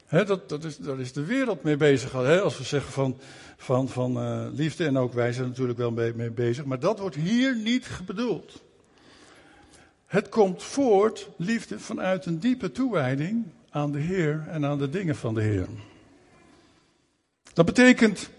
Dat, 0.09 0.49
dat, 0.49 0.63
is, 0.63 0.77
daar 0.77 0.99
is 0.99 1.13
de 1.13 1.25
wereld 1.25 1.63
mee 1.63 1.77
bezig. 1.77 2.15
als 2.15 2.57
we 2.57 2.63
zeggen 2.63 2.91
van, 2.91 3.19
van, 3.57 3.89
van 3.89 4.23
uh, 4.23 4.45
liefde, 4.53 4.85
en 4.85 4.97
ook 4.97 5.13
wij 5.13 5.33
zijn 5.33 5.47
natuurlijk 5.47 5.77
wel 5.77 5.91
mee, 5.91 6.13
mee 6.13 6.31
bezig. 6.31 6.65
Maar 6.65 6.79
dat 6.79 6.99
wordt 6.99 7.15
hier 7.15 7.55
niet 7.55 7.87
bedoeld. 8.05 8.61
Het 10.05 10.29
komt 10.29 10.63
voort, 10.63 11.29
liefde, 11.35 11.79
vanuit 11.79 12.25
een 12.25 12.39
diepe 12.39 12.71
toewijding 12.71 13.45
aan 13.69 13.91
de 13.91 13.99
Heer 13.99 14.45
en 14.47 14.65
aan 14.65 14.77
de 14.77 14.89
dingen 14.89 15.15
van 15.15 15.33
de 15.33 15.41
Heer. 15.41 15.67
Dat 17.53 17.65
betekent 17.65 18.29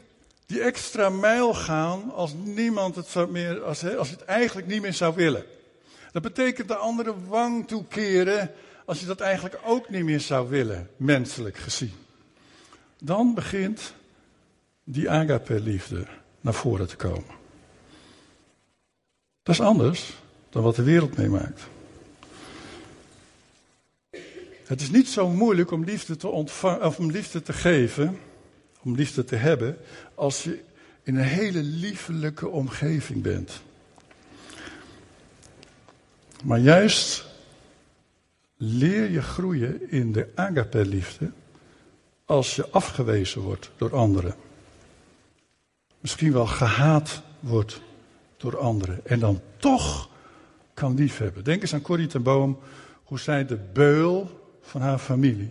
die 0.47 0.61
extra 0.61 1.09
mijl 1.09 1.55
gaan 1.55 2.13
als 2.15 2.35
niemand 2.45 2.97
het 2.97 3.07
zou 3.07 3.31
meer, 3.31 3.63
als, 3.63 3.97
als 3.97 4.11
het 4.11 4.25
eigenlijk 4.25 4.67
niet 4.67 4.83
meer 4.83 4.93
zou 4.93 5.15
willen. 5.15 5.45
Dat 6.13 6.23
betekent 6.23 6.69
de 6.69 6.77
andere 6.77 7.15
wang 7.29 7.69
toekeren 7.69 8.51
als 8.91 9.01
je 9.01 9.07
dat 9.07 9.21
eigenlijk 9.21 9.61
ook 9.65 9.89
niet 9.89 10.05
meer 10.05 10.21
zou 10.21 10.49
willen, 10.49 10.91
menselijk 10.97 11.57
gezien. 11.57 11.93
Dan 12.99 13.35
begint 13.35 13.95
die 14.85 15.11
agape-liefde 15.11 16.07
naar 16.41 16.55
voren 16.55 16.89
te 16.89 16.97
komen. 16.97 17.35
Dat 19.43 19.55
is 19.55 19.61
anders 19.61 20.13
dan 20.49 20.63
wat 20.63 20.77
de 20.77 20.83
wereld 20.83 21.17
meemaakt. 21.17 21.63
Het 24.65 24.81
is 24.81 24.91
niet 24.91 25.09
zo 25.09 25.29
moeilijk 25.29 25.71
om 25.71 25.85
liefde 25.85 26.17
te 26.17 26.29
ontvangen, 26.29 26.87
of 26.87 26.99
om 26.99 27.11
liefde 27.11 27.43
te 27.43 27.53
geven, 27.53 28.19
om 28.83 28.95
liefde 28.95 29.25
te 29.25 29.37
hebben, 29.37 29.79
als 30.15 30.45
je 30.45 30.63
in 31.03 31.17
een 31.17 31.25
hele 31.25 31.63
liefelijke 31.63 32.49
omgeving 32.49 33.23
bent. 33.23 33.61
Maar 36.45 36.59
juist 36.59 37.29
leer 38.63 39.11
je 39.11 39.23
groeien 39.23 39.91
in 39.91 40.13
de 40.13 40.29
agape-liefde 40.35 41.31
als 42.25 42.57
je 42.57 42.71
afgewezen 42.71 43.41
wordt 43.41 43.71
door 43.77 43.97
anderen. 43.97 44.35
Misschien 46.01 46.33
wel 46.33 46.47
gehaat 46.47 47.23
wordt 47.41 47.81
door 48.37 48.59
anderen. 48.59 49.07
En 49.07 49.19
dan 49.19 49.41
toch 49.57 50.09
kan 50.75 50.95
liefhebben. 50.95 51.45
Denk 51.45 51.63
eens 51.63 51.75
aan 51.75 51.83
Corrie 51.83 52.07
ten 52.07 52.23
Boom, 52.23 52.59
hoe 53.05 53.19
zij 53.19 53.47
de 53.47 53.59
beul 53.73 54.47
van 54.63 54.81
haar 54.81 54.99
familie 54.99 55.51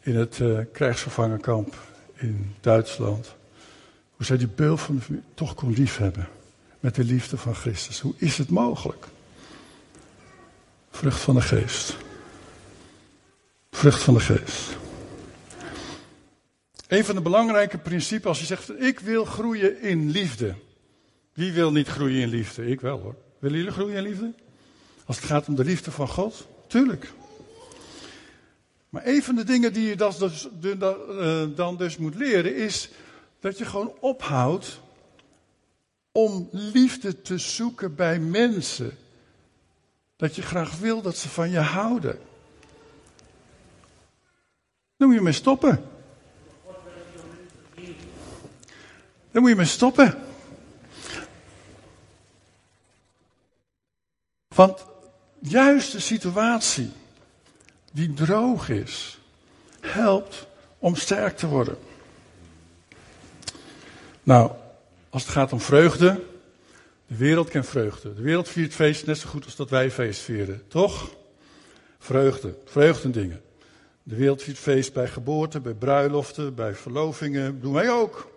in 0.00 0.16
het 0.16 0.38
uh, 0.38 0.58
krijgsgevangenkamp 0.72 1.76
in 2.14 2.54
Duitsland. 2.60 3.34
Hoe 4.16 4.26
zij 4.26 4.36
die 4.36 4.48
beul 4.48 4.76
van 4.76 4.94
de 4.94 5.00
familie 5.00 5.24
toch 5.34 5.54
kon 5.54 5.72
liefhebben. 5.72 6.28
Met 6.80 6.94
de 6.94 7.04
liefde 7.04 7.36
van 7.36 7.54
Christus. 7.54 8.00
Hoe 8.00 8.14
is 8.16 8.38
het 8.38 8.50
mogelijk? 8.50 9.06
Vrucht 10.96 11.20
van 11.20 11.34
de 11.34 11.40
geest. 11.40 11.96
Vrucht 13.70 14.02
van 14.02 14.14
de 14.14 14.20
geest. 14.20 14.76
Een 16.88 17.04
van 17.04 17.14
de 17.14 17.20
belangrijke 17.20 17.78
principes 17.78 18.26
als 18.26 18.38
je 18.38 18.46
zegt, 18.46 18.80
ik 18.80 19.00
wil 19.00 19.24
groeien 19.24 19.82
in 19.82 20.10
liefde. 20.10 20.54
Wie 21.32 21.52
wil 21.52 21.72
niet 21.72 21.88
groeien 21.88 22.20
in 22.20 22.28
liefde? 22.28 22.66
Ik 22.66 22.80
wel 22.80 23.00
hoor. 23.00 23.14
Willen 23.38 23.56
jullie 23.56 23.72
groeien 23.72 23.96
in 23.96 24.02
liefde? 24.02 24.32
Als 25.04 25.16
het 25.16 25.24
gaat 25.24 25.48
om 25.48 25.54
de 25.54 25.64
liefde 25.64 25.90
van 25.90 26.08
God? 26.08 26.46
Tuurlijk. 26.66 27.12
Maar 28.88 29.06
een 29.06 29.22
van 29.22 29.34
de 29.34 29.44
dingen 29.44 29.72
die 29.72 29.88
je 29.88 29.96
dus, 29.96 30.48
eh, 30.72 31.44
dan 31.54 31.76
dus 31.76 31.96
moet 31.96 32.14
leren 32.14 32.56
is 32.56 32.90
dat 33.40 33.58
je 33.58 33.64
gewoon 33.64 33.94
ophoudt 34.00 34.80
om 36.12 36.48
liefde 36.52 37.22
te 37.22 37.38
zoeken 37.38 37.94
bij 37.94 38.18
mensen. 38.18 38.98
Dat 40.16 40.36
je 40.36 40.42
graag 40.42 40.78
wil 40.78 41.02
dat 41.02 41.16
ze 41.16 41.28
van 41.28 41.50
je 41.50 41.58
houden. 41.58 42.18
Dan 44.96 45.08
moet 45.08 45.16
je 45.16 45.22
mee 45.22 45.32
stoppen. 45.32 45.84
Dan 49.30 49.42
moet 49.42 49.48
je 49.50 49.56
mee 49.56 49.66
stoppen. 49.66 50.18
Want 54.48 54.84
juist 55.38 55.92
de 55.92 56.00
situatie 56.00 56.92
die 57.92 58.14
droog 58.14 58.68
is, 58.68 59.18
helpt 59.80 60.46
om 60.78 60.96
sterk 60.96 61.36
te 61.36 61.46
worden. 61.46 61.78
Nou, 64.22 64.52
als 65.10 65.22
het 65.22 65.32
gaat 65.32 65.52
om 65.52 65.60
vreugde, 65.60 66.24
de 67.06 67.16
wereld 67.16 67.48
kent 67.48 67.66
vreugde. 67.66 68.14
De 68.14 68.22
wereld 68.22 68.48
viert 68.48 68.74
feest 68.74 69.06
net 69.06 69.18
zo 69.18 69.28
goed 69.28 69.44
als 69.44 69.56
dat 69.56 69.70
wij 69.70 69.90
feest 69.90 70.20
vieren, 70.20 70.62
toch? 70.68 71.10
Vreugde, 71.98 72.54
vreugdendingen. 72.64 73.40
De 74.02 74.16
wereld 74.16 74.42
viert 74.42 74.58
feest 74.58 74.92
bij 74.92 75.08
geboorte, 75.08 75.60
bij 75.60 75.74
bruiloften, 75.74 76.54
bij 76.54 76.74
verlovingen. 76.74 77.60
Doen 77.60 77.72
wij 77.72 77.90
ook. 77.90 78.30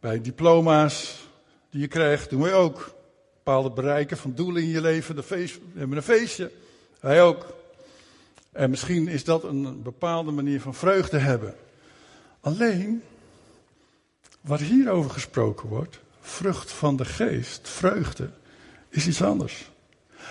Bij 0.00 0.20
diploma's 0.20 1.26
die 1.70 1.80
je 1.80 1.88
krijgt, 1.88 2.30
doen 2.30 2.42
wij 2.42 2.54
ook. 2.54 2.96
Bepaalde 3.34 3.70
bereiken 3.70 4.16
van 4.16 4.34
doelen 4.34 4.62
in 4.62 4.68
je 4.68 4.80
leven, 4.80 5.16
de 5.16 5.22
feest, 5.22 5.54
we 5.72 5.78
hebben 5.78 5.96
een 5.96 6.02
feestje. 6.02 6.50
Wij 7.00 7.22
ook. 7.22 7.54
En 8.52 8.70
misschien 8.70 9.08
is 9.08 9.24
dat 9.24 9.44
een 9.44 9.82
bepaalde 9.82 10.30
manier 10.30 10.60
van 10.60 10.74
vreugde 10.74 11.18
hebben. 11.18 11.54
Alleen, 12.40 13.02
wat 14.40 14.60
hierover 14.60 15.10
gesproken 15.10 15.68
wordt, 15.68 16.00
vrucht 16.28 16.72
van 16.72 16.96
de 16.96 17.04
geest, 17.04 17.68
vreugde, 17.68 18.30
is 18.88 19.06
iets 19.06 19.22
anders. 19.22 19.70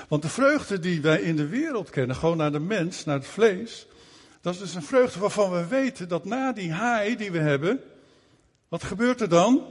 Want 0.08 0.22
de 0.22 0.30
vreugde 0.30 0.80
die 0.80 1.02
wij 1.02 1.22
in 1.22 1.36
de 1.36 1.48
wereld 1.48 1.90
kennen, 1.90 2.16
gewoon 2.16 2.38
naar 2.38 2.52
de 2.52 2.60
mens, 2.60 3.06
naar 3.06 3.16
het 3.16 3.28
vlees, 3.28 3.88
dat 4.42 4.54
is 4.54 4.60
dus 4.60 4.74
een 4.76 4.84
vreugde 4.84 5.20
waarvan 5.20 5.52
we 5.52 5.68
weten 5.68 6.08
dat 6.08 6.26
na 6.26 6.52
die 6.52 6.72
haai 6.72 7.16
die 7.16 7.32
we 7.32 7.40
hebben, 7.40 7.80
wat 8.68 8.84
gebeurt 8.84 9.22
er 9.22 9.30
dan? 9.30 9.66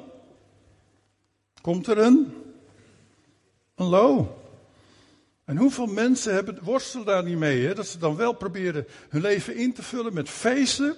Komt 1.61 1.87
er 1.87 1.99
een, 1.99 2.33
een 3.75 3.87
low. 3.87 4.27
En 5.45 5.57
hoeveel 5.57 5.87
mensen 5.87 6.35
hebben, 6.35 6.59
worstelen 6.63 7.07
daar 7.07 7.25
niet 7.25 7.39
mee, 7.39 7.67
hè? 7.67 7.75
dat 7.75 7.87
ze 7.87 7.99
dan 7.99 8.17
wel 8.17 8.33
proberen 8.33 8.87
hun 9.09 9.21
leven 9.21 9.57
in 9.57 9.73
te 9.73 9.83
vullen 9.83 10.15
met 10.15 10.29
feesten, 10.29 10.95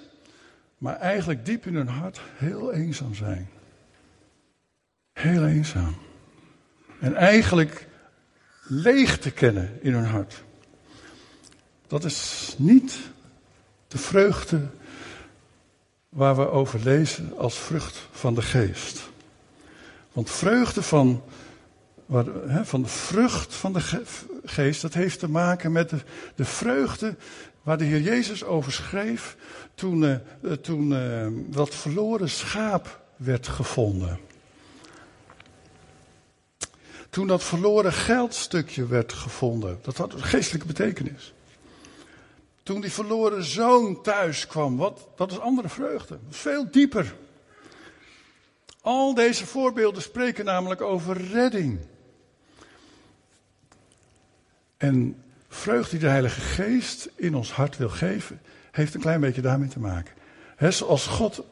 maar 0.79 0.97
eigenlijk 0.97 1.45
diep 1.45 1.67
in 1.67 1.75
hun 1.75 1.89
hart 1.89 2.21
heel 2.35 2.73
eenzaam 2.73 3.15
zijn. 3.15 3.49
Heel 5.19 5.47
eenzaam. 5.47 5.97
En 7.01 7.15
eigenlijk 7.15 7.87
leeg 8.63 9.19
te 9.19 9.31
kennen 9.31 9.79
in 9.83 9.93
hun 9.93 10.05
hart. 10.05 10.43
Dat 11.87 12.05
is 12.05 12.55
niet 12.59 12.99
de 13.89 13.99
vreugde 13.99 14.69
waar 16.09 16.37
we 16.37 16.51
over 16.51 16.81
lezen 16.83 17.39
als 17.39 17.59
vrucht 17.59 18.09
van 18.11 18.35
de 18.35 18.43
geest. 18.43 19.11
Want 20.13 20.31
vreugde 20.31 20.83
van 20.83 21.23
van 22.63 22.83
de 22.83 22.89
vrucht 22.89 23.55
van 23.55 23.73
de 23.73 24.03
geest, 24.45 24.83
dat 24.83 24.95
heeft 24.95 25.19
te 25.19 25.29
maken 25.29 25.73
met 25.73 25.91
de, 25.91 25.99
de 26.35 26.45
vreugde 26.45 27.17
waar 27.63 27.79
de 27.79 27.85
Heer 27.85 28.01
Jezus 28.01 28.45
over 28.45 28.73
schreef 28.73 29.37
toen, 29.75 30.03
uh, 30.03 30.53
toen 30.53 30.91
uh, 30.91 31.27
dat 31.47 31.75
verloren 31.75 32.31
schaap 32.31 33.01
werd 33.17 33.49
gevonden. 33.49 34.28
Toen 37.11 37.27
dat 37.27 37.45
verloren 37.45 37.93
geldstukje 37.93 38.87
werd 38.87 39.13
gevonden, 39.13 39.79
dat 39.83 39.97
had 39.97 40.13
een 40.13 40.23
geestelijke 40.23 40.67
betekenis. 40.67 41.33
Toen 42.63 42.81
die 42.81 42.93
verloren 42.93 43.45
zoon 43.45 44.03
thuis 44.03 44.47
kwam, 44.47 44.77
wat, 44.77 45.09
dat 45.17 45.31
is 45.31 45.41
andere 45.41 45.69
vreugde, 45.69 46.19
veel 46.29 46.71
dieper. 46.71 47.15
Al 48.81 49.15
deze 49.15 49.47
voorbeelden 49.47 50.03
spreken 50.03 50.45
namelijk 50.45 50.81
over 50.81 51.17
redding. 51.17 51.79
En 54.77 55.23
vreugde 55.49 55.91
die 55.91 56.01
de 56.01 56.09
Heilige 56.09 56.41
Geest 56.41 57.09
in 57.15 57.35
ons 57.35 57.53
hart 57.53 57.77
wil 57.77 57.89
geven, 57.89 58.41
heeft 58.71 58.95
een 58.95 59.01
klein 59.01 59.21
beetje 59.21 59.41
daarmee 59.41 59.69
te 59.69 59.81
maken. 59.81 60.15
He, 60.57 60.71
zoals 60.71 61.07
God 61.07 61.43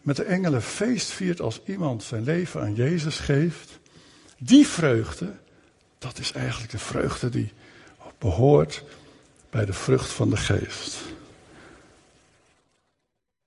met 0.00 0.16
de 0.16 0.24
engelen 0.24 0.62
feest 0.62 1.10
viert 1.10 1.40
als 1.40 1.60
iemand 1.66 2.02
zijn 2.02 2.24
leven 2.24 2.60
aan 2.60 2.74
Jezus 2.74 3.18
geeft, 3.18 3.78
die 4.44 4.66
vreugde, 4.66 5.32
dat 5.98 6.18
is 6.18 6.32
eigenlijk 6.32 6.70
de 6.70 6.78
vreugde 6.78 7.28
die 7.28 7.52
behoort 8.18 8.84
bij 9.50 9.64
de 9.64 9.72
vrucht 9.72 10.10
van 10.10 10.30
de 10.30 10.36
geest. 10.36 10.96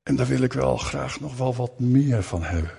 En 0.03 0.15
daar 0.15 0.27
wil 0.27 0.41
ik 0.41 0.53
wel 0.53 0.77
graag 0.77 1.19
nog 1.19 1.37
wel 1.37 1.55
wat 1.55 1.79
meer 1.79 2.23
van 2.23 2.43
hebben. 2.43 2.71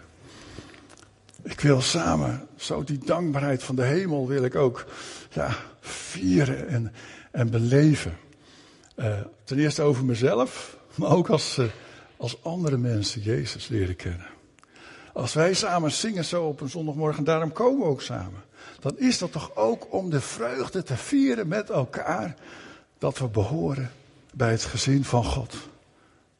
Ik 1.43 1.61
wil 1.61 1.81
samen, 1.81 2.49
zo 2.57 2.85
die 2.85 2.99
dankbaarheid 2.99 3.62
van 3.62 3.77
de 3.77 3.85
hemel 3.85 4.29
wil 4.29 4.45
ik 4.45 4.55
ook 4.55 4.87
ja, 5.31 5.57
vieren 5.81 6.69
en, 6.69 6.93
en 7.31 7.51
beleven. 7.51 8.16
Uh, 8.97 9.21
ten 9.45 9.59
eerste 9.59 9.83
over 9.83 10.05
mezelf, 10.05 10.77
maar 10.95 11.11
ook 11.11 11.29
als, 11.29 11.59
uh, 11.59 11.66
als 12.16 12.45
andere 12.45 12.77
mensen 12.77 13.23
Jezus 13.23 13.69
leren 13.69 13.97
kennen. 13.97 14.27
Als 15.19 15.35
wij 15.35 15.55
samen 15.55 15.93
zingen 15.93 16.25
zo 16.25 16.45
op 16.45 16.61
een 16.61 16.69
zondagmorgen, 16.69 17.25
daarom 17.25 17.53
komen 17.53 17.79
we 17.79 17.91
ook 17.91 18.03
samen. 18.03 18.45
Dan 18.81 18.99
is 18.99 19.19
dat 19.19 19.33
toch 19.33 19.57
ook 19.57 19.93
om 19.93 20.11
de 20.11 20.21
vreugde 20.21 20.83
te 20.83 20.97
vieren 20.97 21.49
met 21.49 21.71
elkaar. 21.71 22.37
Dat 22.99 23.19
we 23.19 23.27
behoren 23.27 23.91
bij 24.33 24.51
het 24.51 24.64
gezin 24.64 25.05
van 25.05 25.25
God. 25.25 25.55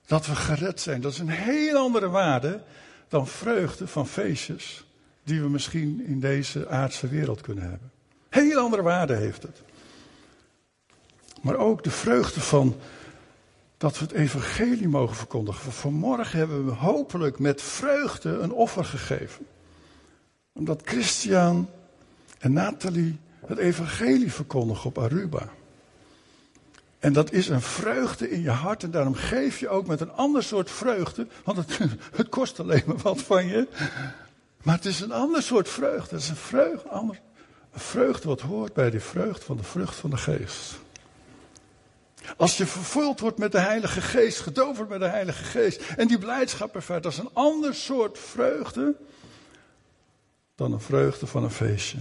Dat 0.07 0.27
we 0.27 0.37
gered 0.37 0.81
zijn. 0.81 1.01
Dat 1.01 1.13
is 1.13 1.19
een 1.19 1.29
heel 1.29 1.77
andere 1.77 2.09
waarde 2.09 2.63
dan 3.09 3.27
vreugde 3.27 3.87
van 3.87 4.07
feestjes. 4.07 4.85
Die 5.25 5.41
we 5.41 5.49
misschien 5.49 6.05
in 6.07 6.21
deze 6.21 6.69
aardse 6.69 7.09
wereld 7.09 7.41
kunnen 7.41 7.65
hebben. 7.71 7.91
Heel 8.29 8.61
andere 8.61 8.83
waarde 8.83 9.15
heeft 9.15 9.43
het. 9.43 9.63
Maar 11.41 11.57
ook 11.57 11.85
de 11.85 11.91
vreugde 11.91 12.41
van 12.41 12.77
dat 13.79 13.99
we 13.99 14.05
het 14.05 14.15
evangelie 14.15 14.89
mogen 14.89 15.17
verkondigen. 15.17 15.73
Vanmorgen 15.73 16.39
hebben 16.39 16.65
we 16.65 16.73
hopelijk 16.73 17.39
met 17.39 17.63
vreugde 17.63 18.39
een 18.39 18.53
offer 18.53 18.85
gegeven. 18.85 19.47
Omdat 20.53 20.83
Christian 20.85 21.71
en 22.39 22.53
Nathalie 22.53 23.19
het 23.47 23.59
evangelie 23.59 24.33
verkondigen 24.33 24.87
op 24.87 24.99
Aruba. 24.99 25.49
En 26.99 27.13
dat 27.13 27.33
is 27.33 27.49
een 27.49 27.61
vreugde 27.61 28.31
in 28.31 28.43
je 28.43 28.51
hart 28.51 28.83
en 28.83 28.91
daarom 28.91 29.15
geef 29.15 29.61
je 29.61 29.69
ook 29.69 29.87
met 29.87 30.01
een 30.01 30.13
ander 30.13 30.43
soort 30.43 30.71
vreugde. 30.71 31.27
Want 31.45 31.57
het, 31.57 31.79
het 32.17 32.29
kost 32.29 32.61
alleen 32.61 32.83
maar 32.87 32.97
wat 32.97 33.23
van 33.23 33.47
je. 33.47 33.69
Maar 34.63 34.75
het 34.75 34.85
is 34.85 35.01
een 35.01 35.13
ander 35.13 35.43
soort 35.43 35.69
vreugde. 35.69 36.15
Het 36.15 36.25
is 36.25 36.29
een 36.29 36.37
vreugde, 36.37 36.89
een 36.93 37.19
vreugde 37.73 38.29
wat 38.29 38.41
hoort 38.41 38.73
bij 38.73 38.91
die 38.91 39.01
vreugde 39.01 39.45
van 39.45 39.57
de 39.57 39.63
vrucht 39.63 39.97
van 39.97 40.11
de 40.11 40.17
geest. 40.17 40.79
Als 42.37 42.57
je 42.57 42.67
vervuld 42.67 43.21
wordt 43.21 43.39
met 43.39 43.53
de 43.53 43.61
Heilige 43.61 44.01
Geest, 44.01 44.41
gedoverd 44.41 44.89
met 44.89 45.01
de 45.01 45.09
Heilige 45.09 45.45
Geest 45.45 45.83
en 45.97 46.09
die 46.09 46.19
blijdschap 46.19 46.75
ervaart, 46.75 47.03
dat 47.03 47.13
is 47.13 47.19
een 47.19 47.31
ander 47.33 47.75
soort 47.75 48.19
vreugde 48.19 48.95
dan 50.59 50.73
een 50.73 50.81
vreugde 50.81 51.27
van 51.27 51.45
een 51.45 51.51
feestje. 51.51 51.99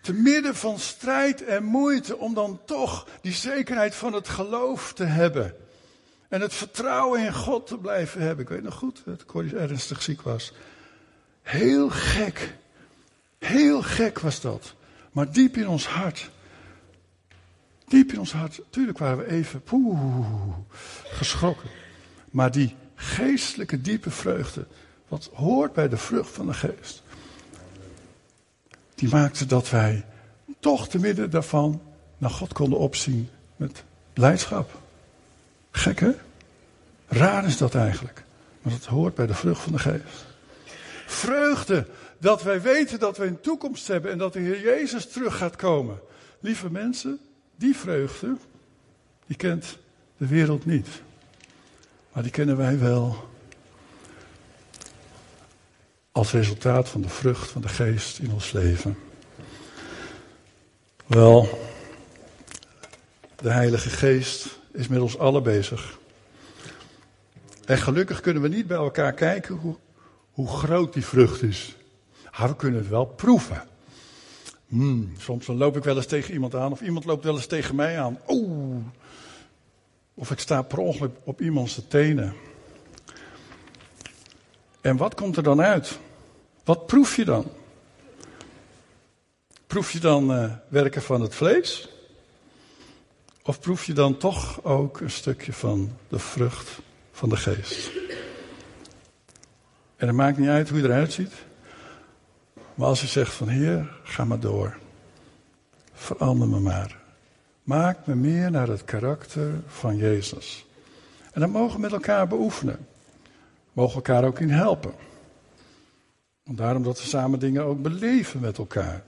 Te 0.00 0.12
midden 0.12 0.54
van 0.54 0.78
strijd 0.78 1.44
en 1.44 1.64
moeite 1.64 2.16
om 2.16 2.34
dan 2.34 2.60
toch 2.64 3.06
die 3.20 3.32
zekerheid 3.32 3.94
van 3.94 4.12
het 4.12 4.28
geloof 4.28 4.92
te 4.92 5.04
hebben. 5.04 5.54
En 6.28 6.40
het 6.40 6.54
vertrouwen 6.54 7.24
in 7.24 7.34
God 7.34 7.66
te 7.66 7.78
blijven 7.78 8.20
hebben. 8.20 8.44
Ik 8.44 8.50
weet 8.50 8.62
nog 8.62 8.74
goed 8.74 9.02
dat 9.04 9.24
Corrie 9.24 9.56
ernstig 9.56 10.02
ziek 10.02 10.22
was. 10.22 10.52
Heel 11.42 11.88
gek. 11.90 12.56
Heel 13.38 13.82
gek 13.82 14.18
was 14.18 14.40
dat. 14.40 14.74
Maar 15.12 15.32
diep 15.32 15.56
in 15.56 15.68
ons 15.68 15.86
hart 15.86 16.30
Diep 17.90 18.12
in 18.12 18.18
ons 18.18 18.32
hart, 18.32 18.60
tuurlijk 18.70 18.98
waren 18.98 19.18
we 19.18 19.26
even 19.26 19.62
poeh, 19.62 19.98
geschrokken. 21.04 21.68
Maar 22.30 22.50
die 22.50 22.74
geestelijke 22.94 23.80
diepe 23.80 24.10
vreugde, 24.10 24.66
wat 25.08 25.30
hoort 25.34 25.72
bij 25.72 25.88
de 25.88 25.96
vrucht 25.96 26.30
van 26.30 26.46
de 26.46 26.54
geest, 26.54 27.02
die 28.94 29.08
maakte 29.08 29.46
dat 29.46 29.70
wij 29.70 30.04
toch 30.60 30.88
te 30.88 30.98
midden 30.98 31.30
daarvan 31.30 31.82
naar 32.18 32.30
God 32.30 32.52
konden 32.52 32.78
opzien 32.78 33.28
met 33.56 33.84
blijdschap. 34.12 34.80
Gek 35.70 36.00
hè? 36.00 36.10
Raar 37.08 37.44
is 37.44 37.56
dat 37.56 37.74
eigenlijk. 37.74 38.24
Maar 38.62 38.72
dat 38.72 38.84
hoort 38.84 39.14
bij 39.14 39.26
de 39.26 39.34
vrucht 39.34 39.62
van 39.62 39.72
de 39.72 39.78
geest. 39.78 40.26
Vreugde 41.06 41.86
dat 42.18 42.42
wij 42.42 42.62
weten 42.62 42.98
dat 42.98 43.16
we 43.16 43.24
een 43.24 43.40
toekomst 43.40 43.88
hebben 43.88 44.10
en 44.10 44.18
dat 44.18 44.32
de 44.32 44.40
Heer 44.40 44.60
Jezus 44.60 45.06
terug 45.06 45.36
gaat 45.36 45.56
komen. 45.56 46.00
Lieve 46.40 46.70
mensen, 46.70 47.20
die 47.60 47.76
vreugde, 47.76 48.36
die 49.26 49.36
kent 49.36 49.78
de 50.16 50.26
wereld 50.26 50.66
niet. 50.66 50.88
Maar 52.12 52.22
die 52.22 52.32
kennen 52.32 52.56
wij 52.56 52.78
wel 52.78 53.28
als 56.12 56.32
resultaat 56.32 56.88
van 56.88 57.00
de 57.00 57.08
vrucht 57.08 57.50
van 57.50 57.62
de 57.62 57.68
geest 57.68 58.18
in 58.18 58.32
ons 58.32 58.52
leven. 58.52 58.98
Wel, 61.06 61.68
de 63.36 63.50
Heilige 63.50 63.90
Geest 63.90 64.58
is 64.72 64.88
met 64.88 65.00
ons 65.00 65.18
allen 65.18 65.42
bezig. 65.42 65.98
En 67.64 67.78
gelukkig 67.78 68.20
kunnen 68.20 68.42
we 68.42 68.48
niet 68.48 68.66
bij 68.66 68.76
elkaar 68.76 69.12
kijken 69.12 69.54
hoe, 69.54 69.76
hoe 70.30 70.48
groot 70.48 70.92
die 70.92 71.04
vrucht 71.04 71.42
is. 71.42 71.76
Maar 72.38 72.48
we 72.48 72.56
kunnen 72.56 72.80
het 72.80 72.88
wel 72.88 73.06
proeven. 73.06 73.68
Hmm, 74.70 75.12
soms 75.18 75.46
loop 75.46 75.76
ik 75.76 75.84
wel 75.84 75.96
eens 75.96 76.06
tegen 76.06 76.32
iemand 76.32 76.54
aan, 76.54 76.72
of 76.72 76.80
iemand 76.80 77.04
loopt 77.04 77.24
wel 77.24 77.34
eens 77.34 77.46
tegen 77.46 77.74
mij 77.74 78.00
aan. 78.00 78.18
Of 80.14 80.30
ik 80.30 80.38
sta 80.38 80.62
per 80.62 80.78
ongeluk 80.78 81.16
op 81.24 81.40
iemands 81.40 81.80
tenen. 81.88 82.34
En 84.80 84.96
wat 84.96 85.14
komt 85.14 85.36
er 85.36 85.42
dan 85.42 85.60
uit? 85.60 85.98
Wat 86.64 86.86
proef 86.86 87.16
je 87.16 87.24
dan? 87.24 87.46
Proef 89.66 89.92
je 89.92 89.98
dan 89.98 90.30
uh, 90.30 90.52
werken 90.68 91.02
van 91.02 91.20
het 91.20 91.34
vlees? 91.34 91.88
Of 93.42 93.60
proef 93.60 93.84
je 93.84 93.92
dan 93.92 94.16
toch 94.16 94.64
ook 94.64 95.00
een 95.00 95.10
stukje 95.10 95.52
van 95.52 95.96
de 96.08 96.18
vrucht 96.18 96.78
van 97.12 97.28
de 97.28 97.36
geest? 97.36 97.90
En 99.96 100.06
het 100.06 100.16
maakt 100.16 100.38
niet 100.38 100.48
uit 100.48 100.68
hoe 100.68 100.78
je 100.78 100.84
eruit 100.84 101.12
ziet. 101.12 101.32
Maar 102.74 102.86
als 102.88 103.00
je 103.00 103.06
zegt 103.06 103.32
van 103.32 103.48
Heer, 103.48 103.90
ga 104.02 104.24
maar 104.24 104.40
door. 104.40 104.78
Verander 105.92 106.48
me 106.48 106.60
maar. 106.60 106.98
Maak 107.62 108.06
me 108.06 108.14
meer 108.14 108.50
naar 108.50 108.68
het 108.68 108.84
karakter 108.84 109.62
van 109.66 109.96
Jezus. 109.96 110.66
En 111.32 111.40
dan 111.40 111.50
mogen 111.50 111.74
we 111.74 111.80
met 111.80 111.92
elkaar 111.92 112.26
beoefenen. 112.26 112.86
Mogen 113.72 113.94
elkaar 113.94 114.24
ook 114.24 114.38
in 114.38 114.50
helpen. 114.50 114.92
Want 116.44 116.58
daarom 116.58 116.82
dat 116.82 117.00
we 117.00 117.08
samen 117.08 117.38
dingen 117.38 117.64
ook 117.64 117.82
beleven 117.82 118.40
met 118.40 118.58
elkaar. 118.58 119.02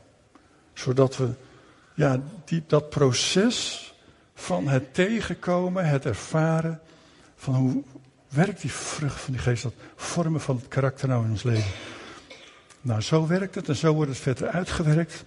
Zodat 0.72 1.16
we 1.16 1.30
ja, 1.94 2.20
die, 2.44 2.62
dat 2.66 2.90
proces 2.90 3.94
van 4.34 4.68
het 4.68 4.94
tegenkomen, 4.94 5.84
het 5.84 6.06
ervaren 6.06 6.80
van 7.36 7.54
hoe 7.54 7.82
werkt 8.28 8.60
die 8.60 8.72
vrucht 8.72 9.20
van 9.20 9.32
die 9.32 9.42
geest, 9.42 9.62
dat 9.62 9.74
vormen 9.96 10.40
van 10.40 10.56
het 10.56 10.68
karakter 10.68 11.08
nou 11.08 11.24
in 11.24 11.30
ons 11.30 11.42
leven. 11.42 11.70
Nou, 12.82 13.00
zo 13.00 13.26
werkt 13.26 13.54
het 13.54 13.68
en 13.68 13.76
zo 13.76 13.94
wordt 13.94 14.10
het 14.10 14.20
verder 14.20 14.48
uitgewerkt. 14.48 15.24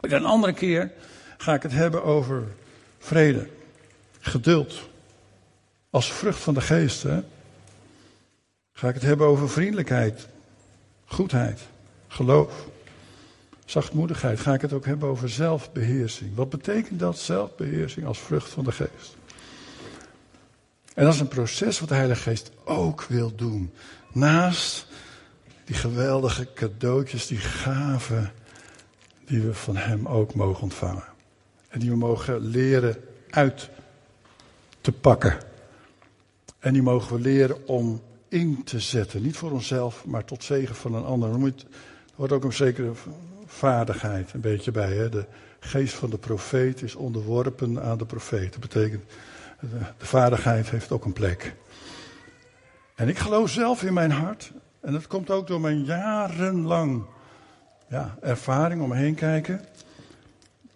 En 0.00 0.12
een 0.12 0.24
andere 0.24 0.52
keer 0.52 0.92
ga 1.38 1.54
ik 1.54 1.62
het 1.62 1.72
hebben 1.72 2.04
over 2.04 2.44
vrede, 2.98 3.48
geduld. 4.20 4.88
Als 5.90 6.12
vrucht 6.12 6.38
van 6.38 6.54
de 6.54 6.60
geest. 6.60 7.02
Hè? 7.02 7.22
Ga 8.72 8.88
ik 8.88 8.94
het 8.94 9.02
hebben 9.02 9.26
over 9.26 9.50
vriendelijkheid, 9.50 10.28
goedheid, 11.04 11.60
geloof, 12.08 12.66
zachtmoedigheid. 13.64 14.40
Ga 14.40 14.54
ik 14.54 14.60
het 14.60 14.72
ook 14.72 14.86
hebben 14.86 15.08
over 15.08 15.28
zelfbeheersing. 15.28 16.34
Wat 16.34 16.50
betekent 16.50 17.00
dat, 17.00 17.18
zelfbeheersing, 17.18 18.06
als 18.06 18.18
vrucht 18.18 18.50
van 18.50 18.64
de 18.64 18.72
geest? 18.72 19.16
En 20.94 21.04
dat 21.04 21.14
is 21.14 21.20
een 21.20 21.28
proces 21.28 21.80
wat 21.80 21.88
de 21.88 21.94
Heilige 21.94 22.22
Geest 22.22 22.50
ook 22.64 23.02
wil 23.02 23.34
doen. 23.34 23.72
Naast 24.12 24.86
die 25.72 25.80
geweldige 25.80 26.48
cadeautjes, 26.54 27.26
die 27.26 27.38
gaven 27.38 28.32
die 29.24 29.40
we 29.40 29.54
van 29.54 29.76
Hem 29.76 30.06
ook 30.06 30.34
mogen 30.34 30.62
ontvangen. 30.62 31.04
En 31.68 31.80
die 31.80 31.90
we 31.90 31.96
mogen 31.96 32.38
leren 32.38 32.96
uit 33.30 33.70
te 34.80 34.92
pakken. 34.92 35.38
En 36.58 36.72
die 36.72 36.82
mogen 36.82 37.16
we 37.16 37.22
leren 37.22 37.66
om 37.66 38.02
in 38.28 38.64
te 38.64 38.80
zetten. 38.80 39.22
Niet 39.22 39.36
voor 39.36 39.50
onszelf, 39.50 40.06
maar 40.06 40.24
tot 40.24 40.44
zegen 40.44 40.74
van 40.74 40.94
een 40.94 41.04
ander. 41.04 41.30
Er 41.30 41.52
hoort 42.14 42.32
ook 42.32 42.44
een 42.44 42.52
zekere 42.52 42.92
vaardigheid 43.46 44.32
een 44.32 44.40
beetje 44.40 44.70
bij. 44.70 44.92
Hè? 44.92 45.08
De 45.08 45.24
geest 45.60 45.94
van 45.94 46.10
de 46.10 46.18
profeet 46.18 46.82
is 46.82 46.94
onderworpen 46.94 47.82
aan 47.82 47.98
de 47.98 48.06
profeet. 48.06 48.52
Dat 48.52 48.60
betekent, 48.60 49.02
de 49.98 50.06
vaardigheid 50.06 50.70
heeft 50.70 50.92
ook 50.92 51.04
een 51.04 51.12
plek. 51.12 51.54
En 52.94 53.08
ik 53.08 53.18
geloof 53.18 53.50
zelf 53.50 53.82
in 53.82 53.94
mijn 53.94 54.10
hart 54.10 54.52
en 54.82 54.92
dat 54.92 55.06
komt 55.06 55.30
ook 55.30 55.46
door 55.46 55.60
mijn 55.60 55.84
jarenlang 55.84 57.04
ja, 57.88 58.16
ervaring 58.20 58.82
om 58.82 58.88
me 58.88 58.96
heen 58.96 59.14
kijken. 59.14 59.64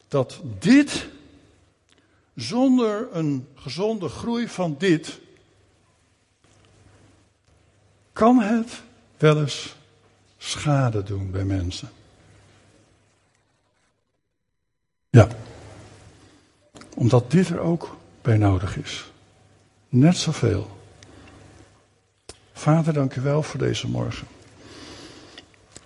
Dat 0.08 0.40
dit, 0.58 1.08
zonder 2.34 3.08
een 3.12 3.48
gezonde 3.54 4.08
groei 4.08 4.48
van 4.48 4.74
dit, 4.78 5.20
kan 8.12 8.38
het 8.38 8.82
wel 9.16 9.40
eens 9.40 9.76
schade 10.38 11.02
doen 11.02 11.30
bij 11.30 11.44
mensen. 11.44 11.88
Ja, 15.10 15.28
omdat 16.94 17.30
dit 17.30 17.48
er 17.48 17.60
ook 17.60 17.96
bij 18.22 18.36
nodig 18.36 18.76
is. 18.76 19.10
Net 19.88 20.16
zoveel. 20.16 20.75
Vader, 22.56 22.92
dank 22.92 23.14
u 23.14 23.20
wel 23.20 23.42
voor 23.42 23.58
deze 23.58 23.88
morgen. 23.88 24.26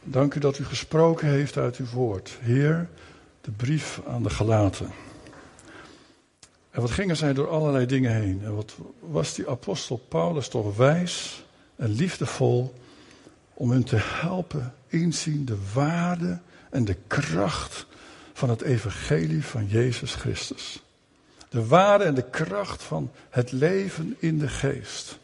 Dank 0.03 0.35
u 0.35 0.41
dat 0.41 0.59
u 0.59 0.65
gesproken 0.65 1.29
heeft 1.29 1.57
uit 1.57 1.77
uw 1.77 1.87
woord. 1.87 2.39
Heer, 2.41 2.89
de 3.41 3.51
brief 3.51 4.01
aan 4.07 4.23
de 4.23 4.31
gelaten. 4.31 4.91
En 6.71 6.81
wat 6.81 6.91
gingen 6.91 7.17
zij 7.17 7.33
door 7.33 7.49
allerlei 7.49 7.87
dingen 7.87 8.13
heen? 8.13 8.41
En 8.45 8.55
wat 8.55 8.75
was 9.01 9.35
die 9.35 9.49
apostel 9.49 9.97
Paulus 10.09 10.49
toch 10.49 10.77
wijs 10.77 11.45
en 11.77 11.89
liefdevol 11.89 12.75
om 13.55 13.71
hun 13.71 13.85
te 13.85 13.99
helpen 14.01 14.75
inzien 14.87 15.45
de 15.45 15.59
waarde 15.75 16.39
en 16.71 16.85
de 16.85 16.97
kracht 17.07 17.87
van 18.33 18.51
het 18.51 18.63
evangelie 18.63 19.45
van 19.45 19.67
Jezus 19.67 20.15
Christus. 20.15 20.83
De 21.49 21.67
waarde 21.67 22.05
en 22.05 22.15
de 22.15 22.31
kracht 22.31 22.83
van 22.83 23.11
het 23.31 23.53
leven 23.53 24.17
in 24.19 24.39
de 24.39 24.49
geest. 24.49 25.19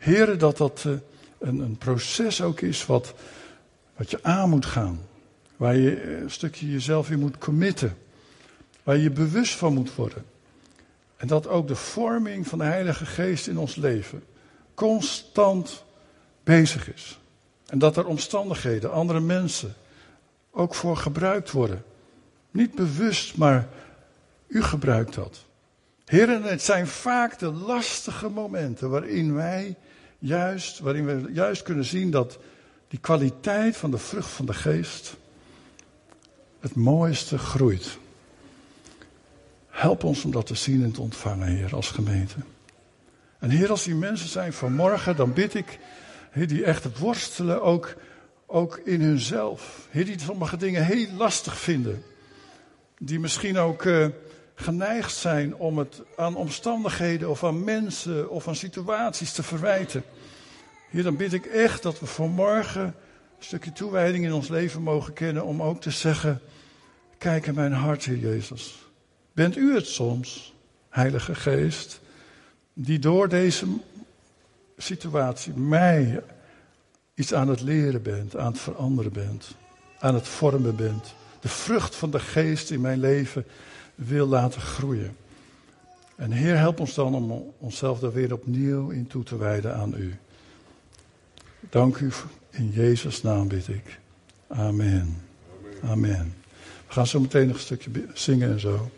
Heren, 0.00 0.38
dat 0.38 0.56
dat 0.56 0.82
eh, 0.86 0.92
een, 1.38 1.58
een 1.58 1.76
proces 1.76 2.42
ook 2.42 2.60
is 2.60 2.86
wat, 2.86 3.14
wat 3.96 4.10
je 4.10 4.22
aan 4.22 4.50
moet 4.50 4.66
gaan. 4.66 5.00
Waar 5.56 5.76
je 5.76 6.16
een 6.20 6.30
stukje 6.30 6.70
jezelf 6.70 7.10
in 7.10 7.18
moet 7.18 7.38
committen. 7.38 7.96
Waar 8.82 8.96
je 8.96 9.10
bewust 9.10 9.54
van 9.54 9.74
moet 9.74 9.94
worden. 9.94 10.24
En 11.16 11.26
dat 11.26 11.46
ook 11.46 11.68
de 11.68 11.76
vorming 11.76 12.46
van 12.46 12.58
de 12.58 12.64
Heilige 12.64 13.06
Geest 13.06 13.46
in 13.46 13.58
ons 13.58 13.76
leven 13.76 14.22
constant 14.74 15.84
bezig 16.44 16.94
is. 16.94 17.18
En 17.66 17.78
dat 17.78 17.96
er 17.96 18.06
omstandigheden, 18.06 18.92
andere 18.92 19.20
mensen, 19.20 19.74
ook 20.50 20.74
voor 20.74 20.96
gebruikt 20.96 21.50
worden. 21.50 21.84
Niet 22.50 22.74
bewust, 22.74 23.36
maar 23.36 23.68
u 24.46 24.62
gebruikt 24.62 25.14
dat. 25.14 25.44
Heren, 26.04 26.42
het 26.42 26.62
zijn 26.62 26.86
vaak 26.86 27.38
de 27.38 27.52
lastige 27.52 28.28
momenten 28.28 28.90
waarin 28.90 29.34
wij 29.34 29.76
juist, 30.20 30.78
waarin 30.78 31.06
we 31.06 31.32
juist 31.32 31.62
kunnen 31.62 31.84
zien 31.84 32.10
dat 32.10 32.38
die 32.88 32.98
kwaliteit 32.98 33.76
van 33.76 33.90
de 33.90 33.98
vrucht 33.98 34.30
van 34.30 34.46
de 34.46 34.54
geest 34.54 35.16
het 36.60 36.74
mooiste 36.74 37.38
groeit. 37.38 37.98
Help 39.68 40.04
ons 40.04 40.24
om 40.24 40.30
dat 40.30 40.46
te 40.46 40.54
zien 40.54 40.82
en 40.82 40.92
te 40.92 41.00
ontvangen, 41.00 41.48
Heer, 41.48 41.74
als 41.74 41.90
gemeente. 41.90 42.34
En 43.38 43.50
Heer, 43.50 43.70
als 43.70 43.84
die 43.84 43.94
mensen 43.94 44.28
zijn 44.28 44.52
vanmorgen, 44.52 45.16
dan 45.16 45.32
bid 45.32 45.54
ik, 45.54 45.78
Heer, 46.30 46.48
die 46.48 46.64
echt 46.64 46.98
worstelen 46.98 47.62
ook, 47.62 47.94
ook 48.46 48.80
in 48.84 49.00
hunzelf. 49.00 49.88
Heer, 49.90 50.04
die 50.04 50.20
sommige 50.20 50.56
dingen 50.56 50.84
heel 50.84 51.10
lastig 51.12 51.58
vinden. 51.58 52.02
Die 52.98 53.20
misschien 53.20 53.58
ook 53.58 53.84
uh, 53.84 54.06
geneigd 54.60 55.14
zijn 55.14 55.54
om 55.54 55.78
het 55.78 56.02
aan 56.16 56.36
omstandigheden 56.36 57.30
of 57.30 57.44
aan 57.44 57.64
mensen 57.64 58.30
of 58.30 58.48
aan 58.48 58.56
situaties 58.56 59.32
te 59.32 59.42
verwijten. 59.42 60.02
Heer, 60.90 61.02
dan 61.02 61.16
bid 61.16 61.32
ik 61.32 61.46
echt 61.46 61.82
dat 61.82 62.00
we 62.00 62.06
vanmorgen 62.06 62.82
een 62.82 62.94
stukje 63.38 63.72
toewijding 63.72 64.24
in 64.24 64.32
ons 64.32 64.48
leven 64.48 64.82
mogen 64.82 65.12
kennen 65.12 65.44
om 65.44 65.62
ook 65.62 65.80
te 65.80 65.90
zeggen, 65.90 66.40
kijk 67.18 67.46
in 67.46 67.54
mijn 67.54 67.72
hart, 67.72 68.04
Heer 68.04 68.18
Jezus. 68.18 68.88
Bent 69.32 69.56
u 69.56 69.74
het 69.74 69.86
soms, 69.86 70.54
Heilige 70.88 71.34
Geest, 71.34 72.00
die 72.72 72.98
door 72.98 73.28
deze 73.28 73.66
situatie 74.76 75.52
mij 75.52 76.22
iets 77.14 77.34
aan 77.34 77.48
het 77.48 77.60
leren 77.60 78.02
bent, 78.02 78.36
aan 78.36 78.52
het 78.52 78.60
veranderen 78.60 79.12
bent, 79.12 79.48
aan 79.98 80.14
het 80.14 80.28
vormen 80.28 80.76
bent, 80.76 81.14
de 81.40 81.48
vrucht 81.48 81.96
van 81.96 82.10
de 82.10 82.20
Geest 82.20 82.70
in 82.70 82.80
mijn 82.80 83.00
leven 83.00 83.44
wil 84.06 84.26
laten 84.26 84.60
groeien. 84.60 85.16
En 86.16 86.32
Heer, 86.32 86.56
help 86.56 86.80
ons 86.80 86.94
dan 86.94 87.14
om 87.14 87.52
onszelf 87.58 87.98
daar 87.98 88.12
weer 88.12 88.32
opnieuw 88.32 88.90
in 88.90 89.06
toe 89.06 89.22
te 89.22 89.36
wijden 89.36 89.74
aan 89.74 89.94
U. 89.96 90.16
Dank 91.60 91.96
u 91.96 92.12
in 92.50 92.70
Jezus' 92.70 93.22
naam 93.22 93.48
bid 93.48 93.68
ik. 93.68 93.98
Amen. 94.46 95.16
Amen. 95.82 96.34
We 96.86 96.92
gaan 96.92 97.06
zo 97.06 97.20
meteen 97.20 97.46
nog 97.46 97.56
een 97.56 97.62
stukje 97.62 97.90
zingen 98.14 98.50
en 98.50 98.60
zo. 98.60 98.90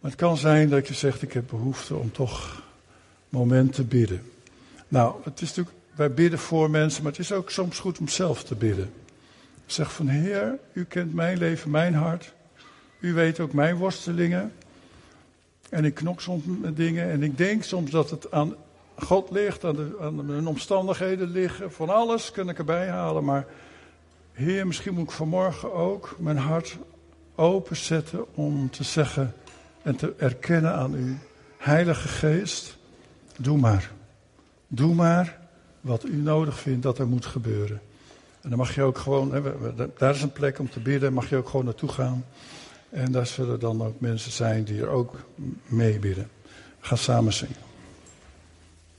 Maar 0.00 0.10
het 0.10 0.20
kan 0.20 0.36
zijn 0.36 0.68
dat 0.68 0.88
je 0.88 0.94
zegt, 0.94 1.22
ik 1.22 1.32
heb 1.32 1.48
behoefte 1.48 1.94
om 1.94 2.12
toch 2.12 2.62
moment 3.28 3.72
te 3.72 3.84
bidden. 3.84 4.22
Nou, 4.88 5.14
het 5.24 5.40
is 5.40 5.48
natuurlijk, 5.48 5.76
wij 5.94 6.12
bidden 6.12 6.38
voor 6.38 6.70
mensen, 6.70 7.02
maar 7.02 7.12
het 7.12 7.20
is 7.20 7.32
ook 7.32 7.50
soms 7.50 7.78
goed 7.78 7.98
om 7.98 8.08
zelf 8.08 8.44
te 8.44 8.54
bidden. 8.54 8.92
Zeg 9.66 9.92
van 9.92 10.08
Heer, 10.08 10.58
u 10.72 10.84
kent 10.84 11.14
mijn 11.14 11.38
leven, 11.38 11.70
mijn 11.70 11.94
hart. 11.94 12.32
U 12.98 13.12
weet 13.12 13.40
ook 13.40 13.52
mijn 13.52 13.76
worstelingen. 13.76 14.52
En 15.68 15.84
ik 15.84 15.94
knok 15.94 16.20
soms 16.20 16.42
met 16.44 16.76
dingen 16.76 17.10
en 17.10 17.22
ik 17.22 17.38
denk 17.38 17.62
soms 17.62 17.90
dat 17.90 18.10
het 18.10 18.30
aan 18.30 18.54
God 18.96 19.30
ligt, 19.30 19.64
aan, 19.64 19.76
de, 19.76 19.96
aan 20.00 20.26
mijn 20.26 20.46
omstandigheden 20.46 21.28
liggen. 21.28 21.72
Van 21.72 21.88
alles 21.88 22.30
kan 22.30 22.48
ik 22.48 22.58
erbij 22.58 22.88
halen, 22.88 23.24
maar 23.24 23.46
Heer, 24.32 24.66
misschien 24.66 24.94
moet 24.94 25.04
ik 25.04 25.10
vanmorgen 25.10 25.72
ook 25.72 26.16
mijn 26.18 26.36
hart 26.36 26.76
openzetten 27.34 28.34
om 28.34 28.70
te 28.70 28.84
zeggen 28.84 29.34
en 29.82 29.96
te 29.96 30.14
erkennen 30.16 30.74
aan 30.74 30.94
u. 30.94 31.18
Heilige 31.56 32.08
Geest, 32.08 32.78
doe 33.36 33.58
maar. 33.58 33.90
Doe 34.66 34.94
maar 34.94 35.38
wat 35.80 36.04
u 36.04 36.16
nodig 36.16 36.58
vindt 36.58 36.82
dat 36.82 36.98
er 36.98 37.06
moet 37.06 37.26
gebeuren. 37.26 37.80
En 38.40 38.48
dan 38.48 38.58
mag 38.58 38.74
je 38.74 38.82
ook 38.82 38.98
gewoon, 38.98 39.32
daar 39.98 40.14
is 40.14 40.22
een 40.22 40.32
plek 40.32 40.58
om 40.58 40.70
te 40.70 40.80
bidden, 40.80 41.12
mag 41.12 41.28
je 41.28 41.36
ook 41.36 41.48
gewoon 41.48 41.64
naartoe 41.64 41.88
gaan. 41.88 42.24
En 42.90 43.12
daar 43.12 43.26
zullen 43.26 43.60
dan 43.60 43.82
ook 43.82 44.00
mensen 44.00 44.32
zijn 44.32 44.64
die 44.64 44.80
er 44.80 44.88
ook 44.88 45.14
mee 45.66 45.98
bidden. 45.98 46.30
Gaan 46.80 46.98
samen 46.98 47.32
zingen. 47.32 47.56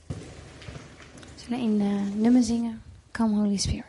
We 0.06 0.14
zullen 1.36 1.60
een 1.60 1.80
uh, 1.80 2.14
nummer 2.22 2.42
zingen, 2.42 2.82
Come 3.10 3.34
Holy 3.34 3.56
Spirit. 3.56 3.84